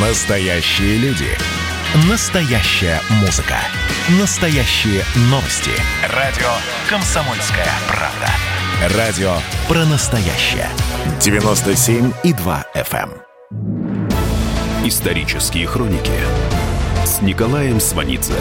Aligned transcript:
Настоящие 0.00 0.96
люди. 0.98 1.26
Настоящая 2.08 3.00
музыка. 3.20 3.56
Настоящие 4.20 5.02
новости. 5.22 5.72
Радио 6.14 6.46
«Комсомольская 6.88 7.66
правда». 7.88 8.96
Радио 8.96 9.32
про 9.66 9.84
настоящее. 9.86 10.68
97,2 11.18 12.64
FM. 12.76 13.10
эм. 13.50 14.86
Исторические 14.86 15.66
хроники 15.66 16.12
с 17.04 17.20
Николаем 17.20 17.80
Сванидзе 17.80 18.38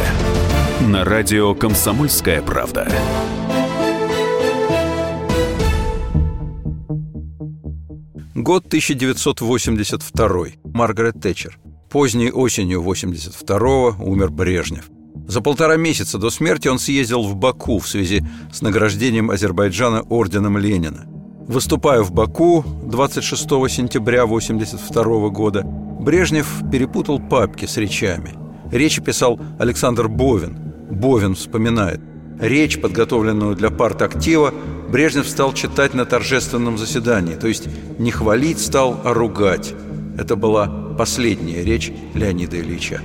на 0.82 1.04
радио 1.04 1.56
«Комсомольская 1.56 2.44
правда». 2.44 2.88
Год 8.48 8.66
1982. 8.68 10.46
Маргарет 10.74 11.20
Тэтчер. 11.20 11.60
Поздней 11.90 12.32
осенью 12.32 12.82
82-го 12.82 14.02
умер 14.02 14.32
Брежнев. 14.32 14.86
За 15.28 15.42
полтора 15.42 15.76
месяца 15.76 16.18
до 16.18 16.30
смерти 16.30 16.70
он 16.70 16.80
съездил 16.80 17.24
в 17.24 17.36
Баку 17.36 17.78
в 17.80 17.90
связи 17.90 18.24
с 18.54 18.62
награждением 18.62 19.32
Азербайджана 19.32 20.02
орденом 20.04 20.58
Ленина. 20.58 21.04
Выступая 21.46 22.02
в 22.04 22.14
Баку 22.14 22.64
26 22.86 23.42
сентября 23.70 24.24
1982 24.24 25.28
года, 25.28 25.64
Брежнев 25.66 26.48
перепутал 26.72 27.20
папки 27.20 27.66
с 27.66 27.76
речами. 27.76 28.34
Речи 28.72 29.02
писал 29.02 29.38
Александр 29.60 30.08
Бовин. 30.08 30.58
Бовин 30.90 31.36
вспоминает. 31.36 32.00
Речь, 32.40 32.80
подготовленную 32.80 33.58
для 33.58 33.72
партактива, 33.72 34.54
Брежнев 34.90 35.28
стал 35.28 35.54
читать 35.54 35.94
на 35.94 36.06
торжественном 36.06 36.78
заседании, 36.78 37.36
то 37.36 37.48
есть 37.48 37.68
не 38.00 38.12
хвалить 38.12 38.60
стал, 38.60 39.00
а 39.04 39.14
ругать. 39.14 39.74
Это 40.18 40.36
была 40.36 40.68
последняя 40.98 41.64
речь 41.64 41.92
Леонида 42.14 42.60
Ильича. 42.60 43.02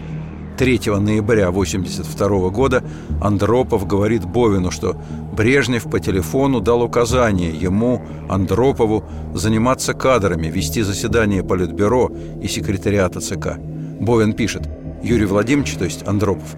3 0.59 0.81
ноября 1.01 1.49
1982 1.49 2.51
года 2.51 2.85
Андропов 3.21 3.87
говорит 3.87 4.25
Бовину, 4.25 4.71
что 4.71 4.97
Брежнев 5.33 5.91
по 5.91 5.99
телефону 5.99 6.61
дал 6.61 6.83
указание 6.83 7.51
ему, 7.51 8.03
Андропову, 8.29 9.05
заниматься 9.35 9.93
кадрами, 9.95 10.47
вести 10.47 10.83
заседание 10.83 11.43
Политбюро 11.43 12.13
и 12.41 12.47
секретариата 12.47 13.21
ЦК. 13.21 13.57
Бовин 13.99 14.35
пишет, 14.35 14.69
Юрий 15.03 15.27
Владимирович, 15.27 15.75
то 15.75 15.85
есть 15.85 16.07
Андропов, 16.07 16.55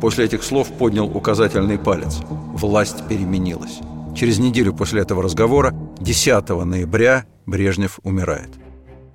после 0.00 0.26
этих 0.26 0.44
слов 0.44 0.68
поднял 0.68 1.06
указательный 1.06 1.78
палец. 1.78 2.20
Власть 2.52 3.02
переменилась. 3.08 3.80
Через 4.18 4.40
неделю 4.40 4.74
после 4.74 5.02
этого 5.02 5.22
разговора, 5.22 5.72
10 6.00 6.48
ноября, 6.48 7.24
Брежнев 7.46 8.00
умирает. 8.02 8.50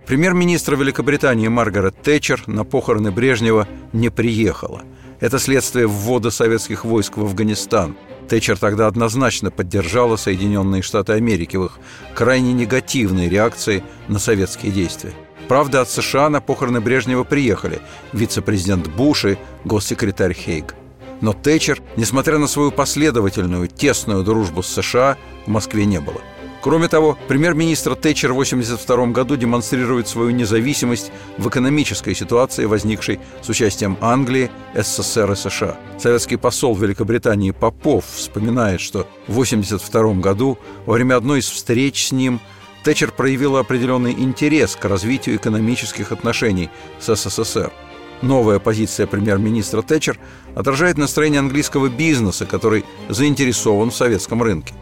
Премьер-министр 0.07 0.75
Великобритании 0.75 1.49
Маргарет 1.49 2.01
Тэтчер 2.01 2.43
на 2.47 2.63
похороны 2.63 3.11
Брежнева 3.11 3.67
не 3.91 4.09
приехала. 4.09 4.83
Это 5.19 5.39
следствие 5.39 5.87
ввода 5.87 6.31
советских 6.31 6.85
войск 6.85 7.17
в 7.17 7.21
Афганистан. 7.25 7.97
Тэтчер 8.29 8.57
тогда 8.57 8.87
однозначно 8.87 9.51
поддержала 9.51 10.15
Соединенные 10.15 10.81
Штаты 10.81 11.11
Америки 11.11 11.57
в 11.57 11.65
их 11.65 11.79
крайне 12.15 12.53
негативной 12.53 13.27
реакции 13.27 13.83
на 14.07 14.19
советские 14.19 14.71
действия. 14.71 15.11
Правда, 15.49 15.81
от 15.81 15.89
США 15.89 16.29
на 16.29 16.39
похороны 16.39 16.79
Брежнева 16.79 17.25
приехали 17.25 17.81
вице-президент 18.13 18.87
Буш 18.87 19.25
и 19.25 19.37
госсекретарь 19.65 20.33
Хейг. 20.33 20.75
Но 21.21 21.33
Тэтчер, 21.33 21.81
несмотря 21.97 22.37
на 22.37 22.47
свою 22.47 22.71
последовательную, 22.71 23.67
тесную 23.67 24.23
дружбу 24.23 24.63
с 24.63 24.67
США, 24.67 25.17
в 25.45 25.49
Москве 25.49 25.85
не 25.85 25.99
было– 25.99 26.21
Кроме 26.63 26.87
того, 26.87 27.17
премьер-министр 27.27 27.93
Тэтчер 27.95 28.29
в 28.29 28.39
1982 28.39 29.07
году 29.07 29.35
демонстрирует 29.35 30.07
свою 30.07 30.29
независимость 30.29 31.11
в 31.37 31.49
экономической 31.49 32.15
ситуации, 32.15 32.63
возникшей 32.63 33.19
с 33.41 33.49
участием 33.49 33.97
Англии, 33.99 34.49
СССР 34.73 35.33
и 35.33 35.35
США. 35.35 35.75
Советский 35.99 36.37
посол 36.37 36.73
Великобритании 36.73 37.51
Попов 37.51 38.05
вспоминает, 38.05 38.79
что 38.79 38.99
в 39.27 39.31
1982 39.31 40.21
году 40.21 40.57
во 40.85 40.93
время 40.93 41.17
одной 41.17 41.39
из 41.39 41.49
встреч 41.49 42.07
с 42.07 42.11
ним 42.13 42.39
Тэтчер 42.85 43.11
проявила 43.11 43.59
определенный 43.59 44.13
интерес 44.13 44.77
к 44.77 44.85
развитию 44.85 45.35
экономических 45.35 46.13
отношений 46.13 46.69
с 47.01 47.13
СССР. 47.13 47.73
Новая 48.23 48.57
позиция 48.59 49.05
премьер-министра 49.05 49.81
Тэтчер 49.81 50.17
отражает 50.55 50.97
настроение 50.97 51.39
английского 51.39 51.89
бизнеса, 51.89 52.45
который 52.45 52.85
заинтересован 53.09 53.91
в 53.91 53.95
советском 53.95 54.41
рынке. 54.41 54.73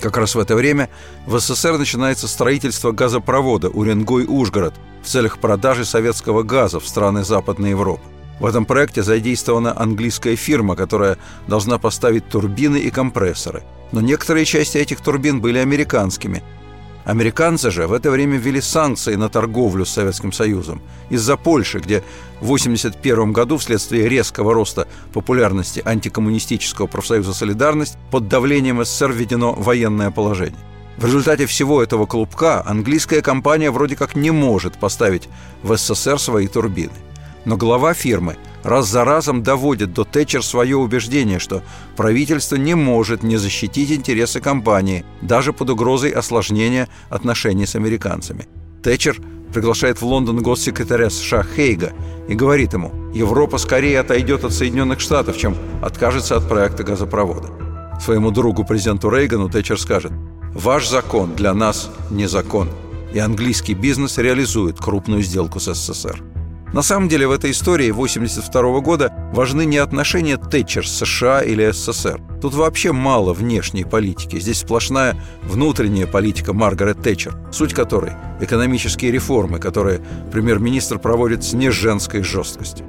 Как 0.00 0.16
раз 0.16 0.36
в 0.36 0.38
это 0.38 0.54
время 0.54 0.88
в 1.26 1.36
СССР 1.36 1.76
начинается 1.76 2.28
строительство 2.28 2.92
газопровода 2.92 3.68
Уренгой-Ужгород 3.68 4.74
в 5.02 5.08
целях 5.08 5.38
продажи 5.40 5.84
советского 5.84 6.44
газа 6.44 6.78
в 6.78 6.86
страны 6.86 7.24
Западной 7.24 7.70
Европы. 7.70 8.04
В 8.38 8.46
этом 8.46 8.64
проекте 8.64 9.02
задействована 9.02 9.76
английская 9.76 10.36
фирма, 10.36 10.76
которая 10.76 11.18
должна 11.48 11.78
поставить 11.78 12.28
турбины 12.28 12.76
и 12.76 12.90
компрессоры. 12.90 13.64
Но 13.90 14.02
некоторые 14.02 14.44
части 14.44 14.78
этих 14.78 15.00
турбин 15.00 15.40
были 15.40 15.58
американскими, 15.58 16.44
Американцы 17.04 17.70
же 17.70 17.86
в 17.86 17.92
это 17.92 18.10
время 18.10 18.38
ввели 18.38 18.62
санкции 18.62 19.14
на 19.14 19.28
торговлю 19.28 19.84
с 19.84 19.90
Советским 19.90 20.32
Союзом 20.32 20.80
из-за 21.10 21.36
Польши, 21.36 21.78
где 21.78 22.02
в 22.40 22.44
1981 22.44 23.32
году 23.32 23.58
вследствие 23.58 24.08
резкого 24.08 24.54
роста 24.54 24.88
популярности 25.12 25.82
антикоммунистического 25.84 26.86
профсоюза 26.86 27.34
«Солидарность» 27.34 27.98
под 28.10 28.28
давлением 28.28 28.82
СССР 28.82 29.12
введено 29.12 29.52
военное 29.52 30.10
положение. 30.10 30.58
В 30.96 31.04
результате 31.04 31.44
всего 31.44 31.82
этого 31.82 32.06
клубка 32.06 32.62
английская 32.64 33.20
компания 33.20 33.70
вроде 33.70 33.96
как 33.96 34.14
не 34.14 34.30
может 34.30 34.78
поставить 34.78 35.28
в 35.62 35.76
СССР 35.76 36.18
свои 36.18 36.46
турбины. 36.46 36.92
Но 37.44 37.58
глава 37.58 37.92
фирмы– 37.92 38.36
раз 38.64 38.88
за 38.88 39.04
разом 39.04 39.42
доводит 39.42 39.92
до 39.92 40.04
Тэтчер 40.04 40.42
свое 40.42 40.76
убеждение, 40.76 41.38
что 41.38 41.62
правительство 41.96 42.56
не 42.56 42.74
может 42.74 43.22
не 43.22 43.36
защитить 43.36 43.92
интересы 43.92 44.40
компании, 44.40 45.04
даже 45.20 45.52
под 45.52 45.70
угрозой 45.70 46.10
осложнения 46.10 46.88
отношений 47.10 47.66
с 47.66 47.76
американцами. 47.76 48.48
Тэтчер 48.82 49.20
приглашает 49.52 50.00
в 50.00 50.06
Лондон 50.06 50.42
госсекретаря 50.42 51.10
США 51.10 51.44
Хейга 51.44 51.92
и 52.28 52.34
говорит 52.34 52.72
ему, 52.72 52.92
Европа 53.14 53.58
скорее 53.58 54.00
отойдет 54.00 54.44
от 54.44 54.52
Соединенных 54.52 55.00
Штатов, 55.00 55.36
чем 55.36 55.56
откажется 55.82 56.36
от 56.36 56.48
проекта 56.48 56.82
газопровода. 56.82 57.50
Своему 58.00 58.32
другу 58.32 58.64
президенту 58.64 59.08
Рейгану 59.08 59.48
Тэтчер 59.48 59.80
скажет, 59.80 60.12
«Ваш 60.52 60.88
закон 60.88 61.34
для 61.36 61.54
нас 61.54 61.90
не 62.10 62.26
закон, 62.26 62.68
и 63.12 63.18
английский 63.20 63.74
бизнес 63.74 64.18
реализует 64.18 64.78
крупную 64.78 65.22
сделку 65.22 65.60
с 65.60 65.72
СССР». 65.72 66.33
На 66.72 66.82
самом 66.82 67.08
деле 67.08 67.26
в 67.26 67.30
этой 67.30 67.52
истории 67.52 67.90
1982 67.90 68.80
года 68.80 69.12
важны 69.32 69.64
не 69.64 69.78
отношения 69.78 70.36
Тэтчер 70.36 70.86
с 70.86 71.04
США 71.04 71.42
или 71.42 71.70
СССР. 71.70 72.20
Тут 72.40 72.54
вообще 72.54 72.92
мало 72.92 73.32
внешней 73.32 73.84
политики. 73.84 74.40
Здесь 74.40 74.58
сплошная 74.58 75.16
внутренняя 75.42 76.06
политика 76.06 76.52
Маргарет 76.52 77.02
Тэтчер, 77.02 77.36
суть 77.52 77.74
которой– 77.74 78.12
экономические 78.40 79.12
реформы, 79.12 79.58
которые 79.58 80.00
премьер-министр 80.32 80.98
проводит 80.98 81.44
с 81.44 81.52
неженской 81.52 82.22
жесткостью. 82.22 82.86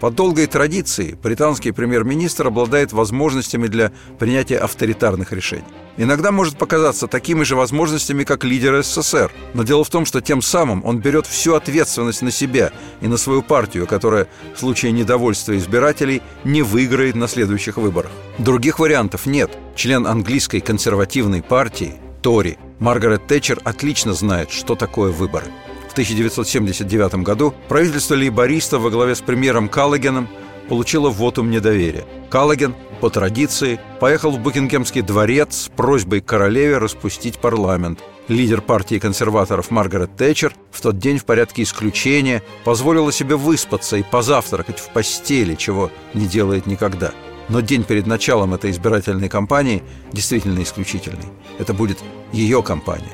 По 0.00 0.10
долгой 0.10 0.46
традиции 0.46 1.18
британский 1.22 1.72
премьер-министр 1.72 2.46
обладает 2.46 2.92
возможностями 2.92 3.66
для 3.66 3.92
принятия 4.18 4.56
авторитарных 4.56 5.32
решений. 5.32 5.64
Иногда 5.98 6.32
может 6.32 6.56
показаться 6.56 7.06
такими 7.06 7.42
же 7.42 7.54
возможностями, 7.54 8.24
как 8.24 8.42
лидер 8.44 8.82
СССР. 8.82 9.30
Но 9.52 9.62
дело 9.62 9.84
в 9.84 9.90
том, 9.90 10.06
что 10.06 10.22
тем 10.22 10.40
самым 10.40 10.82
он 10.86 11.00
берет 11.00 11.26
всю 11.26 11.52
ответственность 11.52 12.22
на 12.22 12.30
себя 12.30 12.72
и 13.02 13.08
на 13.08 13.18
свою 13.18 13.42
партию, 13.42 13.86
которая 13.86 14.26
в 14.54 14.58
случае 14.58 14.92
недовольства 14.92 15.54
избирателей 15.58 16.22
не 16.44 16.62
выиграет 16.62 17.14
на 17.14 17.28
следующих 17.28 17.76
выборах. 17.76 18.10
Других 18.38 18.78
вариантов 18.78 19.26
нет. 19.26 19.50
Член 19.76 20.06
английской 20.06 20.60
консервативной 20.60 21.42
партии, 21.42 21.94
Тори, 22.22 22.56
Маргарет 22.78 23.26
Тэтчер 23.26 23.60
отлично 23.64 24.14
знает, 24.14 24.50
что 24.50 24.76
такое 24.76 25.12
выборы. 25.12 25.46
В 25.90 25.92
1979 25.92 27.14
году 27.24 27.52
правительство 27.68 28.14
лейбористов 28.14 28.80
во 28.80 28.90
главе 28.90 29.16
с 29.16 29.20
премьером 29.22 29.68
Каллигеном 29.68 30.28
получило 30.68 31.10
вотум 31.10 31.50
недоверия. 31.50 32.04
Каллиген, 32.30 32.76
по 33.00 33.10
традиции, 33.10 33.80
поехал 33.98 34.30
в 34.30 34.38
Букингемский 34.38 35.02
дворец 35.02 35.62
с 35.62 35.68
просьбой 35.68 36.20
королеве 36.20 36.78
распустить 36.78 37.40
парламент. 37.40 37.98
Лидер 38.28 38.60
партии 38.62 39.00
консерваторов 39.00 39.72
Маргарет 39.72 40.14
Тэтчер 40.16 40.54
в 40.70 40.80
тот 40.80 40.98
день 40.98 41.18
в 41.18 41.24
порядке 41.24 41.64
исключения 41.64 42.44
позволила 42.62 43.10
себе 43.10 43.34
выспаться 43.34 43.96
и 43.96 44.04
позавтракать 44.04 44.78
в 44.78 44.90
постели, 44.90 45.56
чего 45.56 45.90
не 46.14 46.28
делает 46.28 46.66
никогда. 46.66 47.10
Но 47.48 47.62
день 47.62 47.82
перед 47.82 48.06
началом 48.06 48.54
этой 48.54 48.70
избирательной 48.70 49.28
кампании 49.28 49.82
действительно 50.12 50.62
исключительный. 50.62 51.26
Это 51.58 51.74
будет 51.74 51.98
ее 52.32 52.62
кампания. 52.62 53.10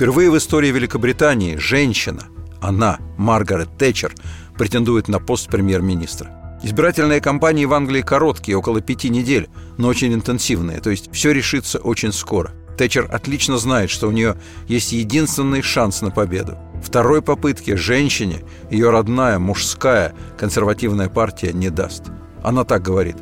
Впервые 0.00 0.30
в 0.30 0.38
истории 0.38 0.70
Великобритании 0.70 1.56
женщина, 1.56 2.22
она, 2.62 2.98
Маргарет 3.18 3.76
Тэтчер, 3.76 4.14
претендует 4.56 5.08
на 5.08 5.18
пост 5.18 5.48
премьер-министра. 5.50 6.58
Избирательные 6.62 7.20
кампании 7.20 7.66
в 7.66 7.74
Англии 7.74 8.00
короткие, 8.00 8.56
около 8.56 8.80
пяти 8.80 9.10
недель, 9.10 9.50
но 9.76 9.88
очень 9.88 10.14
интенсивные, 10.14 10.80
то 10.80 10.88
есть 10.88 11.12
все 11.12 11.32
решится 11.32 11.78
очень 11.80 12.14
скоро. 12.14 12.52
Тэтчер 12.78 13.10
отлично 13.12 13.58
знает, 13.58 13.90
что 13.90 14.08
у 14.08 14.10
нее 14.10 14.38
есть 14.68 14.92
единственный 14.92 15.60
шанс 15.60 16.00
на 16.00 16.10
победу. 16.10 16.56
Второй 16.82 17.20
попытки 17.20 17.74
женщине 17.74 18.42
ее 18.70 18.88
родная, 18.88 19.38
мужская, 19.38 20.14
консервативная 20.38 21.10
партия 21.10 21.52
не 21.52 21.68
даст. 21.68 22.04
Она 22.42 22.64
так 22.64 22.80
говорит. 22.80 23.16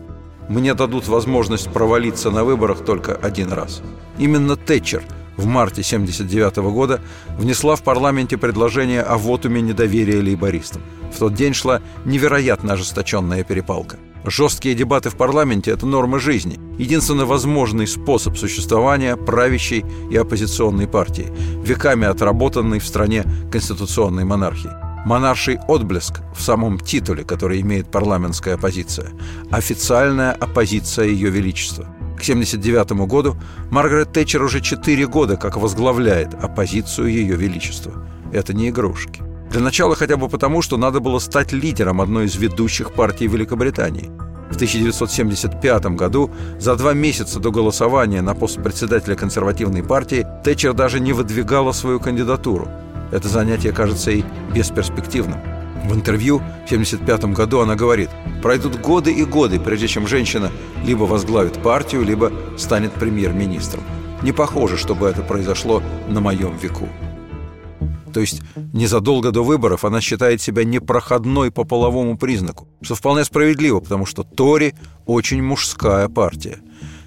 «Мне 0.49 0.75
дадут 0.75 1.09
возможность 1.09 1.73
провалиться 1.73 2.31
на 2.31 2.45
выборах 2.45 2.85
только 2.85 3.17
один 3.17 3.53
раз». 3.53 3.83
Именно 4.17 4.55
Тэтчер 4.55 5.03
в 5.39 5.47
марте 5.47 5.81
1979 5.81 6.57
года 6.73 7.01
внесла 7.39 7.77
в 7.77 7.83
парламенте 7.83 8.37
предложение 8.37 9.03
о 9.03 9.17
вотуме 9.17 9.63
недоверия 9.63 10.21
лейбористам. 10.21 10.83
В 11.15 11.19
тот 11.19 11.35
день 11.35 11.55
шла 11.55 11.81
невероятно 12.05 12.75
ожесточенная 12.75 13.45
перепалка. 13.45 13.97
Жесткие 14.25 14.75
дебаты 14.75 15.11
в 15.11 15.17
парламенте– 15.17 15.71
это 15.73 15.87
норма 15.87 16.19
жизни. 16.19 16.59
Единственно 16.77 17.25
возможный 17.25 17.87
способ 17.87 18.37
существования 18.37 19.17
правящей 19.17 19.85
и 20.11 20.17
оппозиционной 20.17 20.89
партии, 20.89 21.33
веками 21.63 22.07
отработанной 22.07 22.81
в 22.81 22.87
стране 22.87 23.25
конституционной 23.51 24.25
монархии. 24.25 24.71
Монарший 25.07 25.59
отблеск 25.69 26.21
в 26.37 26.43
самом 26.43 26.79
титуле, 26.79 27.25
который 27.25 27.61
имеет 27.61 27.91
парламентская 27.91 28.57
оппозиция. 28.57 29.11
Официальная 29.51 30.33
оппозиция 30.33 31.07
Ее 31.07 31.31
Величества. 31.31 31.87
К 32.19 32.21
1979 32.21 33.07
году 33.07 33.37
Маргарет 33.71 34.13
Тэтчер 34.13 34.43
уже 34.43 34.61
4 34.61 35.07
года 35.07 35.37
как 35.37 35.57
возглавляет 35.57 36.35
оппозицию 36.35 37.09
Ее 37.09 37.37
Величества. 37.37 38.05
Это 38.33 38.53
не 38.53 38.71
игрушки. 38.71 39.23
Для 39.53 39.61
начала 39.61 39.95
хотя 39.95 40.17
бы 40.17 40.29
потому, 40.29 40.61
что 40.61 40.77
надо 40.77 40.99
было 40.99 41.21
стать 41.21 41.53
лидером 41.53 42.01
одной 42.01 42.27
из 42.27 42.35
ведущих 42.35 42.93
партий 42.93 43.29
Великобритании. 43.29 44.11
В 44.51 44.57
1975 44.57 45.87
году, 45.97 46.33
за 46.59 46.75
два 46.75 46.93
месяца 46.93 47.39
до 47.39 47.53
голосования 47.53 48.21
на 48.21 48.35
пост 48.35 48.61
председателя 48.61 49.15
консервативной 49.15 49.85
партии, 49.85 50.27
Тэтчер 50.43 50.73
даже 50.73 50.99
не 50.99 51.13
выдвигала 51.13 51.71
свою 51.71 52.01
кандидатуру. 52.01 52.69
Это 53.13 53.29
занятие 53.29 53.71
кажется 53.71 54.11
ей 54.11 54.25
бесперспективным. 54.53 55.39
В 55.85 55.95
интервью 55.95 56.39
в 56.39 56.65
1975 56.67 57.25
году 57.33 57.61
она 57.61 57.75
говорит, 57.75 58.11
пройдут 58.43 58.81
годы 58.81 59.13
и 59.13 59.25
годы, 59.25 59.59
прежде 59.59 59.89
чем 59.89 60.07
женщина 60.07 60.51
либо 60.85 61.05
возглавит 61.05 61.63
партию, 61.63 62.03
либо 62.03 62.33
станет 62.57 62.93
премьер-министром. 62.93 63.83
Не 64.23 64.33
похоже, 64.33 64.77
чтобы 64.77 65.07
это 65.07 65.23
произошло 65.23 65.83
на 66.09 66.21
моем 66.21 66.57
веку. 66.57 66.89
То 68.13 68.21
есть 68.21 68.43
незадолго 68.73 69.31
до 69.31 69.45
выборов 69.45 69.85
она 69.85 70.01
считает 70.01 70.41
себя 70.41 70.65
непроходной 70.65 71.51
по 71.51 71.65
половому 71.65 72.17
признаку, 72.17 72.67
что 72.83 72.95
вполне 72.95 73.25
справедливо, 73.25 73.81
потому 73.81 74.07
что 74.07 74.25
Тори 74.25 74.75
очень 75.07 75.43
мужская 75.43 76.09
партия. 76.09 76.59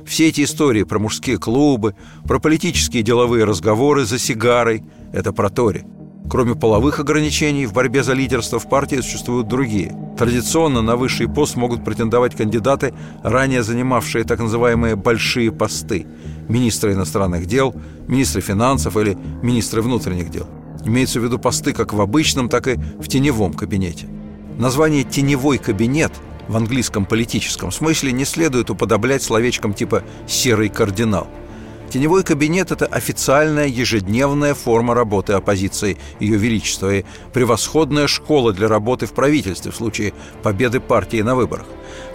Все 0.06 0.30
эти 0.30 0.44
истории 0.44 0.84
про 0.84 1.00
мужские 1.00 1.38
клубы, 1.38 1.96
про 2.24 2.40
политические 2.40 3.04
деловые 3.04 3.46
разговоры 3.46 4.06
за 4.06 4.18
сигарой– 4.18 4.84
это 5.14 5.34
про 5.34 5.50
Тори. 5.50 5.84
Кроме 6.30 6.56
половых 6.56 7.00
ограничений, 7.00 7.66
в 7.66 7.74
борьбе 7.74 8.04
за 8.04 8.14
лидерство 8.14 8.60
в 8.60 8.70
партии 8.70 8.98
существуют 8.98 9.48
другие. 9.48 9.96
Традиционно 10.18 10.82
на 10.82 10.96
высший 10.96 11.28
пост 11.28 11.56
могут 11.56 11.84
претендовать 11.84 12.36
кандидаты, 12.36 12.94
ранее 13.24 13.64
занимавшие 13.64 14.24
так 14.24 14.40
называемые 14.40 14.96
«большие 14.96 15.52
посты»– 15.52 16.06
министры 16.48 16.94
иностранных 16.94 17.46
дел, 17.46 17.76
министры 18.08 18.42
финансов 18.42 18.96
или 18.98 19.18
министры 19.42 19.82
внутренних 19.82 20.30
дел– 20.30 20.48
Имеется 20.84 21.20
в 21.20 21.24
виду 21.24 21.38
посты 21.38 21.74
как 21.74 21.94
в 21.94 22.02
обычном, 22.02 22.50
так 22.50 22.68
и 22.68 22.76
в 22.76 23.08
теневом 23.08 23.54
кабинете. 23.54 24.08
Название 24.58 25.04
«теневой 25.04 25.58
кабинет» 25.58 26.12
в 26.48 26.58
английском 26.58 27.06
политическом 27.06 27.72
смысле 27.72 28.12
не 28.12 28.26
следует 28.26 28.70
уподоблять 28.70 29.24
словечкам 29.24 29.74
типа 29.74 30.04
«серый 30.28 30.70
кардинал». 30.70 31.28
Теневой 31.92 32.24
кабинет– 32.24 32.72
это 32.72 32.86
официальная 32.86 33.68
ежедневная 33.68 34.54
форма 34.54 34.94
работы 34.94 35.34
оппозиции 35.34 35.98
Ее 36.22 36.38
Величества 36.38 36.96
и 36.96 37.06
превосходная 37.34 38.08
школа 38.08 38.54
для 38.54 38.70
работы 38.70 39.08
в 39.08 39.12
правительстве 39.12 39.74
в 39.74 39.76
случае 39.76 40.14
победы 40.42 40.80
партии 40.80 41.22
на 41.22 41.36
выборах. 41.36 41.66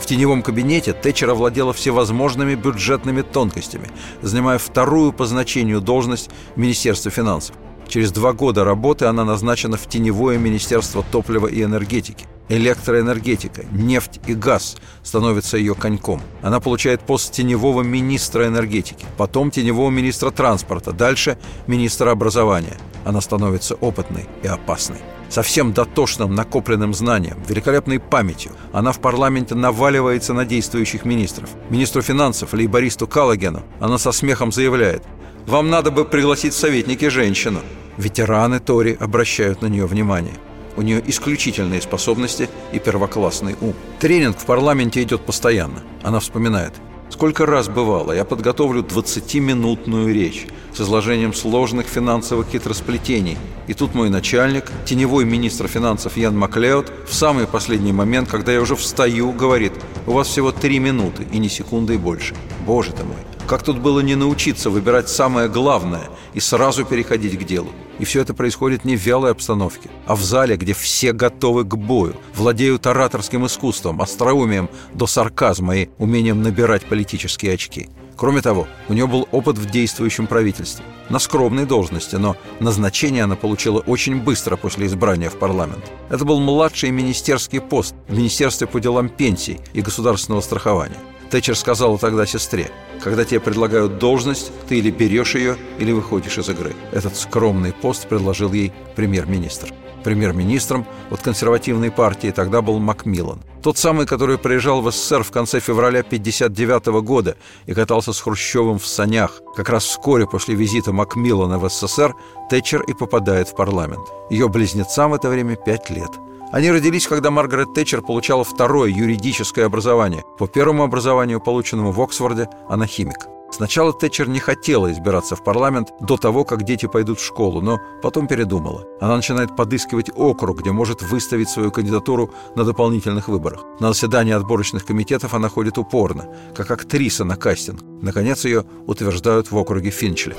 В 0.00 0.06
теневом 0.06 0.42
кабинете 0.42 0.94
Тэтчер 0.94 1.28
овладела 1.28 1.74
всевозможными 1.74 2.54
бюджетными 2.54 3.20
тонкостями, 3.20 3.90
занимая 4.22 4.56
вторую 4.56 5.12
по 5.12 5.26
значению 5.26 5.82
должность 5.82 6.30
в 6.54 6.58
Министерстве 6.58 7.10
финансов. 7.10 7.54
Через 7.88 8.12
два 8.12 8.32
года 8.32 8.64
работы 8.64 9.06
она 9.06 9.24
назначена 9.24 9.76
в 9.76 9.86
теневое 9.88 10.38
Министерство 10.38 11.04
топлива 11.10 11.46
и 11.46 11.62
энергетики. 11.62 12.26
Электроэнергетика, 12.48 13.64
нефть 13.72 14.20
и 14.26 14.34
газ 14.34 14.76
становятся 15.02 15.56
ее 15.56 15.74
коньком. 15.74 16.20
Она 16.42 16.60
получает 16.60 17.00
пост 17.00 17.32
теневого 17.32 17.82
министра 17.82 18.46
энергетики, 18.46 19.04
потом 19.16 19.50
теневого 19.50 19.90
министра 19.90 20.30
транспорта, 20.30 20.92
дальше 20.92 21.38
министра 21.66 22.10
образования. 22.10 22.76
Она 23.06 23.22
становится 23.22 23.76
опытной 23.76 24.26
и 24.42 24.46
опасной. 24.46 24.98
Совсем 25.30 25.72
дотошным 25.72 26.34
накопленным 26.34 26.92
знанием, 26.92 27.38
великолепной 27.48 27.98
памятью 27.98 28.52
она 28.72 28.92
в 28.92 29.00
парламенте 29.00 29.54
наваливается 29.54 30.34
на 30.34 30.44
действующих 30.44 31.06
министров. 31.06 31.48
Министру 31.70 32.02
финансов, 32.02 32.52
лейбористу 32.52 33.06
Каллогену, 33.06 33.62
она 33.80 33.96
со 33.96 34.12
смехом 34.12 34.52
заявляет 34.52 35.02
вам 35.46 35.70
надо 35.70 35.92
бы 35.92 36.04
пригласить 36.04 36.54
в 36.54 36.58
советники 36.58 37.08
женщину. 37.08 37.60
Ветераны 37.96 38.58
Тори 38.58 38.96
обращают 38.98 39.62
на 39.62 39.66
нее 39.66 39.86
внимание. 39.86 40.34
У 40.76 40.82
нее 40.82 41.00
исключительные 41.06 41.80
способности 41.80 42.50
и 42.72 42.80
первоклассный 42.80 43.54
ум. 43.60 43.74
Тренинг 44.00 44.36
в 44.38 44.44
парламенте 44.44 45.02
идет 45.02 45.24
постоянно. 45.24 45.82
Она 46.02 46.18
вспоминает. 46.18 46.74
Сколько 47.08 47.46
раз 47.46 47.68
бывало, 47.68 48.12
я 48.12 48.24
подготовлю 48.24 48.82
20-минутную 48.82 50.12
речь 50.12 50.46
с 50.74 50.80
изложением 50.80 51.32
сложных 51.32 51.86
финансовых 51.86 52.48
хитросплетений. 52.48 53.38
И 53.68 53.74
тут 53.74 53.94
мой 53.94 54.10
начальник, 54.10 54.70
теневой 54.84 55.24
министр 55.24 55.68
финансов 55.68 56.16
Ян 56.16 56.36
Маклеод, 56.36 56.92
в 57.08 57.14
самый 57.14 57.46
последний 57.46 57.92
момент, 57.92 58.28
когда 58.28 58.52
я 58.52 58.60
уже 58.60 58.76
встаю, 58.76 59.32
говорит, 59.32 59.72
у 60.06 60.12
вас 60.12 60.28
всего 60.28 60.52
три 60.52 60.78
минуты 60.78 61.26
и 61.32 61.38
ни 61.38 61.48
секунды 61.48 61.94
и 61.94 61.98
больше. 61.98 62.34
Боже 62.66 62.92
ты 62.92 63.04
мой, 63.04 63.16
как 63.46 63.62
тут 63.62 63.78
было 63.78 64.00
не 64.00 64.16
научиться 64.16 64.68
выбирать 64.68 65.08
самое 65.08 65.48
главное 65.48 66.08
и 66.34 66.40
сразу 66.40 66.84
переходить 66.84 67.38
к 67.38 67.44
делу? 67.44 67.70
И 67.98 68.04
все 68.04 68.20
это 68.20 68.34
происходит 68.34 68.84
не 68.84 68.96
в 68.96 69.00
вялой 69.00 69.30
обстановке, 69.30 69.88
а 70.06 70.16
в 70.16 70.22
зале, 70.22 70.56
где 70.56 70.74
все 70.74 71.12
готовы 71.12 71.64
к 71.64 71.76
бою, 71.76 72.14
владеют 72.34 72.86
ораторским 72.86 73.46
искусством, 73.46 74.02
остроумием 74.02 74.68
до 74.92 75.06
сарказма 75.06 75.76
и 75.76 75.88
умением 75.98 76.42
набирать 76.42 76.84
политические 76.84 77.54
очки. 77.54 77.88
Кроме 78.16 78.40
того, 78.40 78.66
у 78.88 78.94
нее 78.94 79.06
был 79.06 79.28
опыт 79.30 79.58
в 79.58 79.70
действующем 79.70 80.26
правительстве. 80.26 80.84
На 81.10 81.18
скромной 81.18 81.66
должности, 81.66 82.16
но 82.16 82.36
назначение 82.60 83.24
она 83.24 83.36
получила 83.36 83.80
очень 83.80 84.20
быстро 84.20 84.56
после 84.56 84.86
избрания 84.86 85.28
в 85.28 85.38
парламент. 85.38 85.84
Это 86.08 86.24
был 86.24 86.40
младший 86.40 86.90
министерский 86.90 87.60
пост 87.60 87.94
в 88.08 88.16
Министерстве 88.16 88.66
по 88.66 88.80
делам 88.80 89.10
пенсий 89.10 89.60
и 89.74 89.82
государственного 89.82 90.40
страхования. 90.40 90.96
Тэтчер 91.30 91.56
сказала 91.56 91.98
тогда 91.98 92.26
сестре, 92.26 92.70
когда 93.02 93.24
тебе 93.24 93.40
предлагают 93.40 93.98
должность, 93.98 94.52
ты 94.68 94.78
или 94.78 94.90
берешь 94.90 95.34
ее, 95.34 95.56
или 95.78 95.92
выходишь 95.92 96.38
из 96.38 96.48
игры. 96.48 96.74
Этот 96.92 97.16
скромный 97.16 97.72
пост 97.72 98.08
предложил 98.08 98.52
ей 98.52 98.72
премьер-министр. 98.94 99.72
Премьер-министром 100.04 100.86
от 101.10 101.20
консервативной 101.20 101.90
партии 101.90 102.30
тогда 102.30 102.62
был 102.62 102.78
Макмиллан. 102.78 103.40
Тот 103.60 103.76
самый, 103.76 104.06
который 104.06 104.38
приезжал 104.38 104.80
в 104.80 104.92
СССР 104.92 105.24
в 105.24 105.32
конце 105.32 105.58
февраля 105.58 106.00
1959 106.00 107.02
года 107.04 107.36
и 107.66 107.74
катался 107.74 108.12
с 108.12 108.20
Хрущевым 108.20 108.78
в 108.78 108.86
санях. 108.86 109.40
Как 109.56 109.68
раз 109.68 109.84
вскоре 109.84 110.28
после 110.28 110.54
визита 110.54 110.92
Макмиллана 110.92 111.58
в 111.58 111.68
СССР 111.68 112.14
Тэтчер 112.50 112.82
и 112.82 112.94
попадает 112.94 113.48
в 113.48 113.56
парламент. 113.56 114.06
Ее 114.30 114.48
близнецам 114.48 115.10
в 115.10 115.14
это 115.14 115.28
время 115.28 115.56
пять 115.56 115.90
лет– 115.90 116.10
они 116.52 116.70
родились, 116.70 117.06
когда 117.06 117.30
Маргарет 117.30 117.74
Тэтчер 117.74 118.02
получала 118.02 118.44
второе 118.44 118.90
юридическое 118.90 119.66
образование. 119.66 120.24
По 120.38 120.46
первому 120.46 120.84
образованию, 120.84 121.40
полученному 121.40 121.92
в 121.92 122.00
Оксфорде, 122.00 122.48
она 122.68 122.86
химик. 122.86 123.26
Сначала 123.50 123.92
Тэтчер 123.92 124.28
не 124.28 124.38
хотела 124.38 124.90
избираться 124.92 125.36
в 125.36 125.44
парламент 125.44 125.88
до 126.00 126.16
того, 126.16 126.44
как 126.44 126.64
дети 126.64 126.86
пойдут 126.86 127.20
в 127.20 127.24
школу, 127.24 127.60
но 127.60 127.80
потом 128.02 128.26
передумала. 128.26 128.84
Она 129.00 129.16
начинает 129.16 129.56
подыскивать 129.56 130.10
округ, 130.14 130.60
где 130.60 130.72
может 130.72 131.02
выставить 131.02 131.48
свою 131.48 131.70
кандидатуру 131.70 132.30
на 132.54 132.64
дополнительных 132.64 133.28
выборах. 133.28 133.64
На 133.80 133.88
заседание 133.88 134.36
отборочных 134.36 134.84
комитетов 134.84 135.32
она 135.32 135.48
ходит 135.48 135.78
упорно, 135.78 136.28
как 136.54 136.70
актриса 136.70 137.24
на 137.24 137.36
кастинг. 137.36 137.80
Наконец 138.02 138.44
ее 138.44 138.64
утверждают 138.86 139.50
в 139.50 139.56
округе 139.56 139.90
Финчли. 139.90 140.36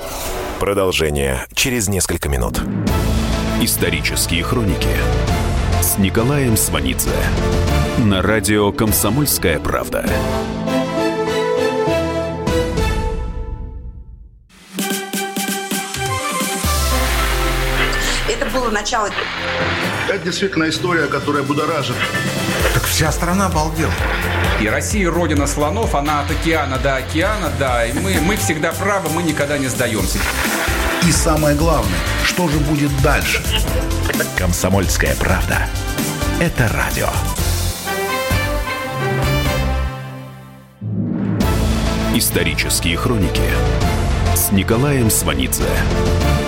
Продолжение 0.60 1.46
через 1.54 1.88
несколько 1.88 2.28
минут. 2.28 2.60
Исторические 3.60 4.44
хроники 4.44 4.96
с 5.80 5.98
Николаем 5.98 6.56
Сванидзе 6.56 7.10
на 7.98 8.22
радио 8.22 8.72
«Комсомольская 8.72 9.58
правда». 9.58 10.04
начала. 18.70 19.10
Это 20.08 20.24
действительно 20.24 20.68
история, 20.68 21.06
которая 21.06 21.42
будоражит. 21.42 21.96
Так 22.74 22.84
вся 22.84 23.10
страна 23.12 23.46
обалдела. 23.46 23.92
И 24.60 24.68
Россия 24.68 25.10
родина 25.10 25.46
слонов, 25.46 25.94
она 25.94 26.20
от 26.20 26.30
океана 26.30 26.78
до 26.78 26.96
океана, 26.96 27.50
да, 27.58 27.84
и 27.84 27.92
мы, 27.92 28.18
мы 28.20 28.36
всегда 28.36 28.72
правы, 28.72 29.08
мы 29.10 29.22
никогда 29.22 29.58
не 29.58 29.68
сдаемся. 29.68 30.18
И 31.06 31.12
самое 31.12 31.56
главное, 31.56 31.98
что 32.24 32.48
же 32.48 32.58
будет 32.58 32.90
дальше? 33.02 33.42
Комсомольская 34.36 35.14
правда. 35.16 35.68
Это 36.40 36.68
радио. 36.68 37.08
Исторические 42.14 42.96
хроники 42.96 43.48
с 44.34 44.50
Николаем 44.50 45.10
Сванидзе 45.10 45.68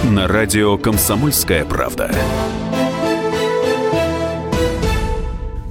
на 0.04 0.26
радио 0.26 0.76
«Комсомольская 0.78 1.64
правда». 1.64 2.10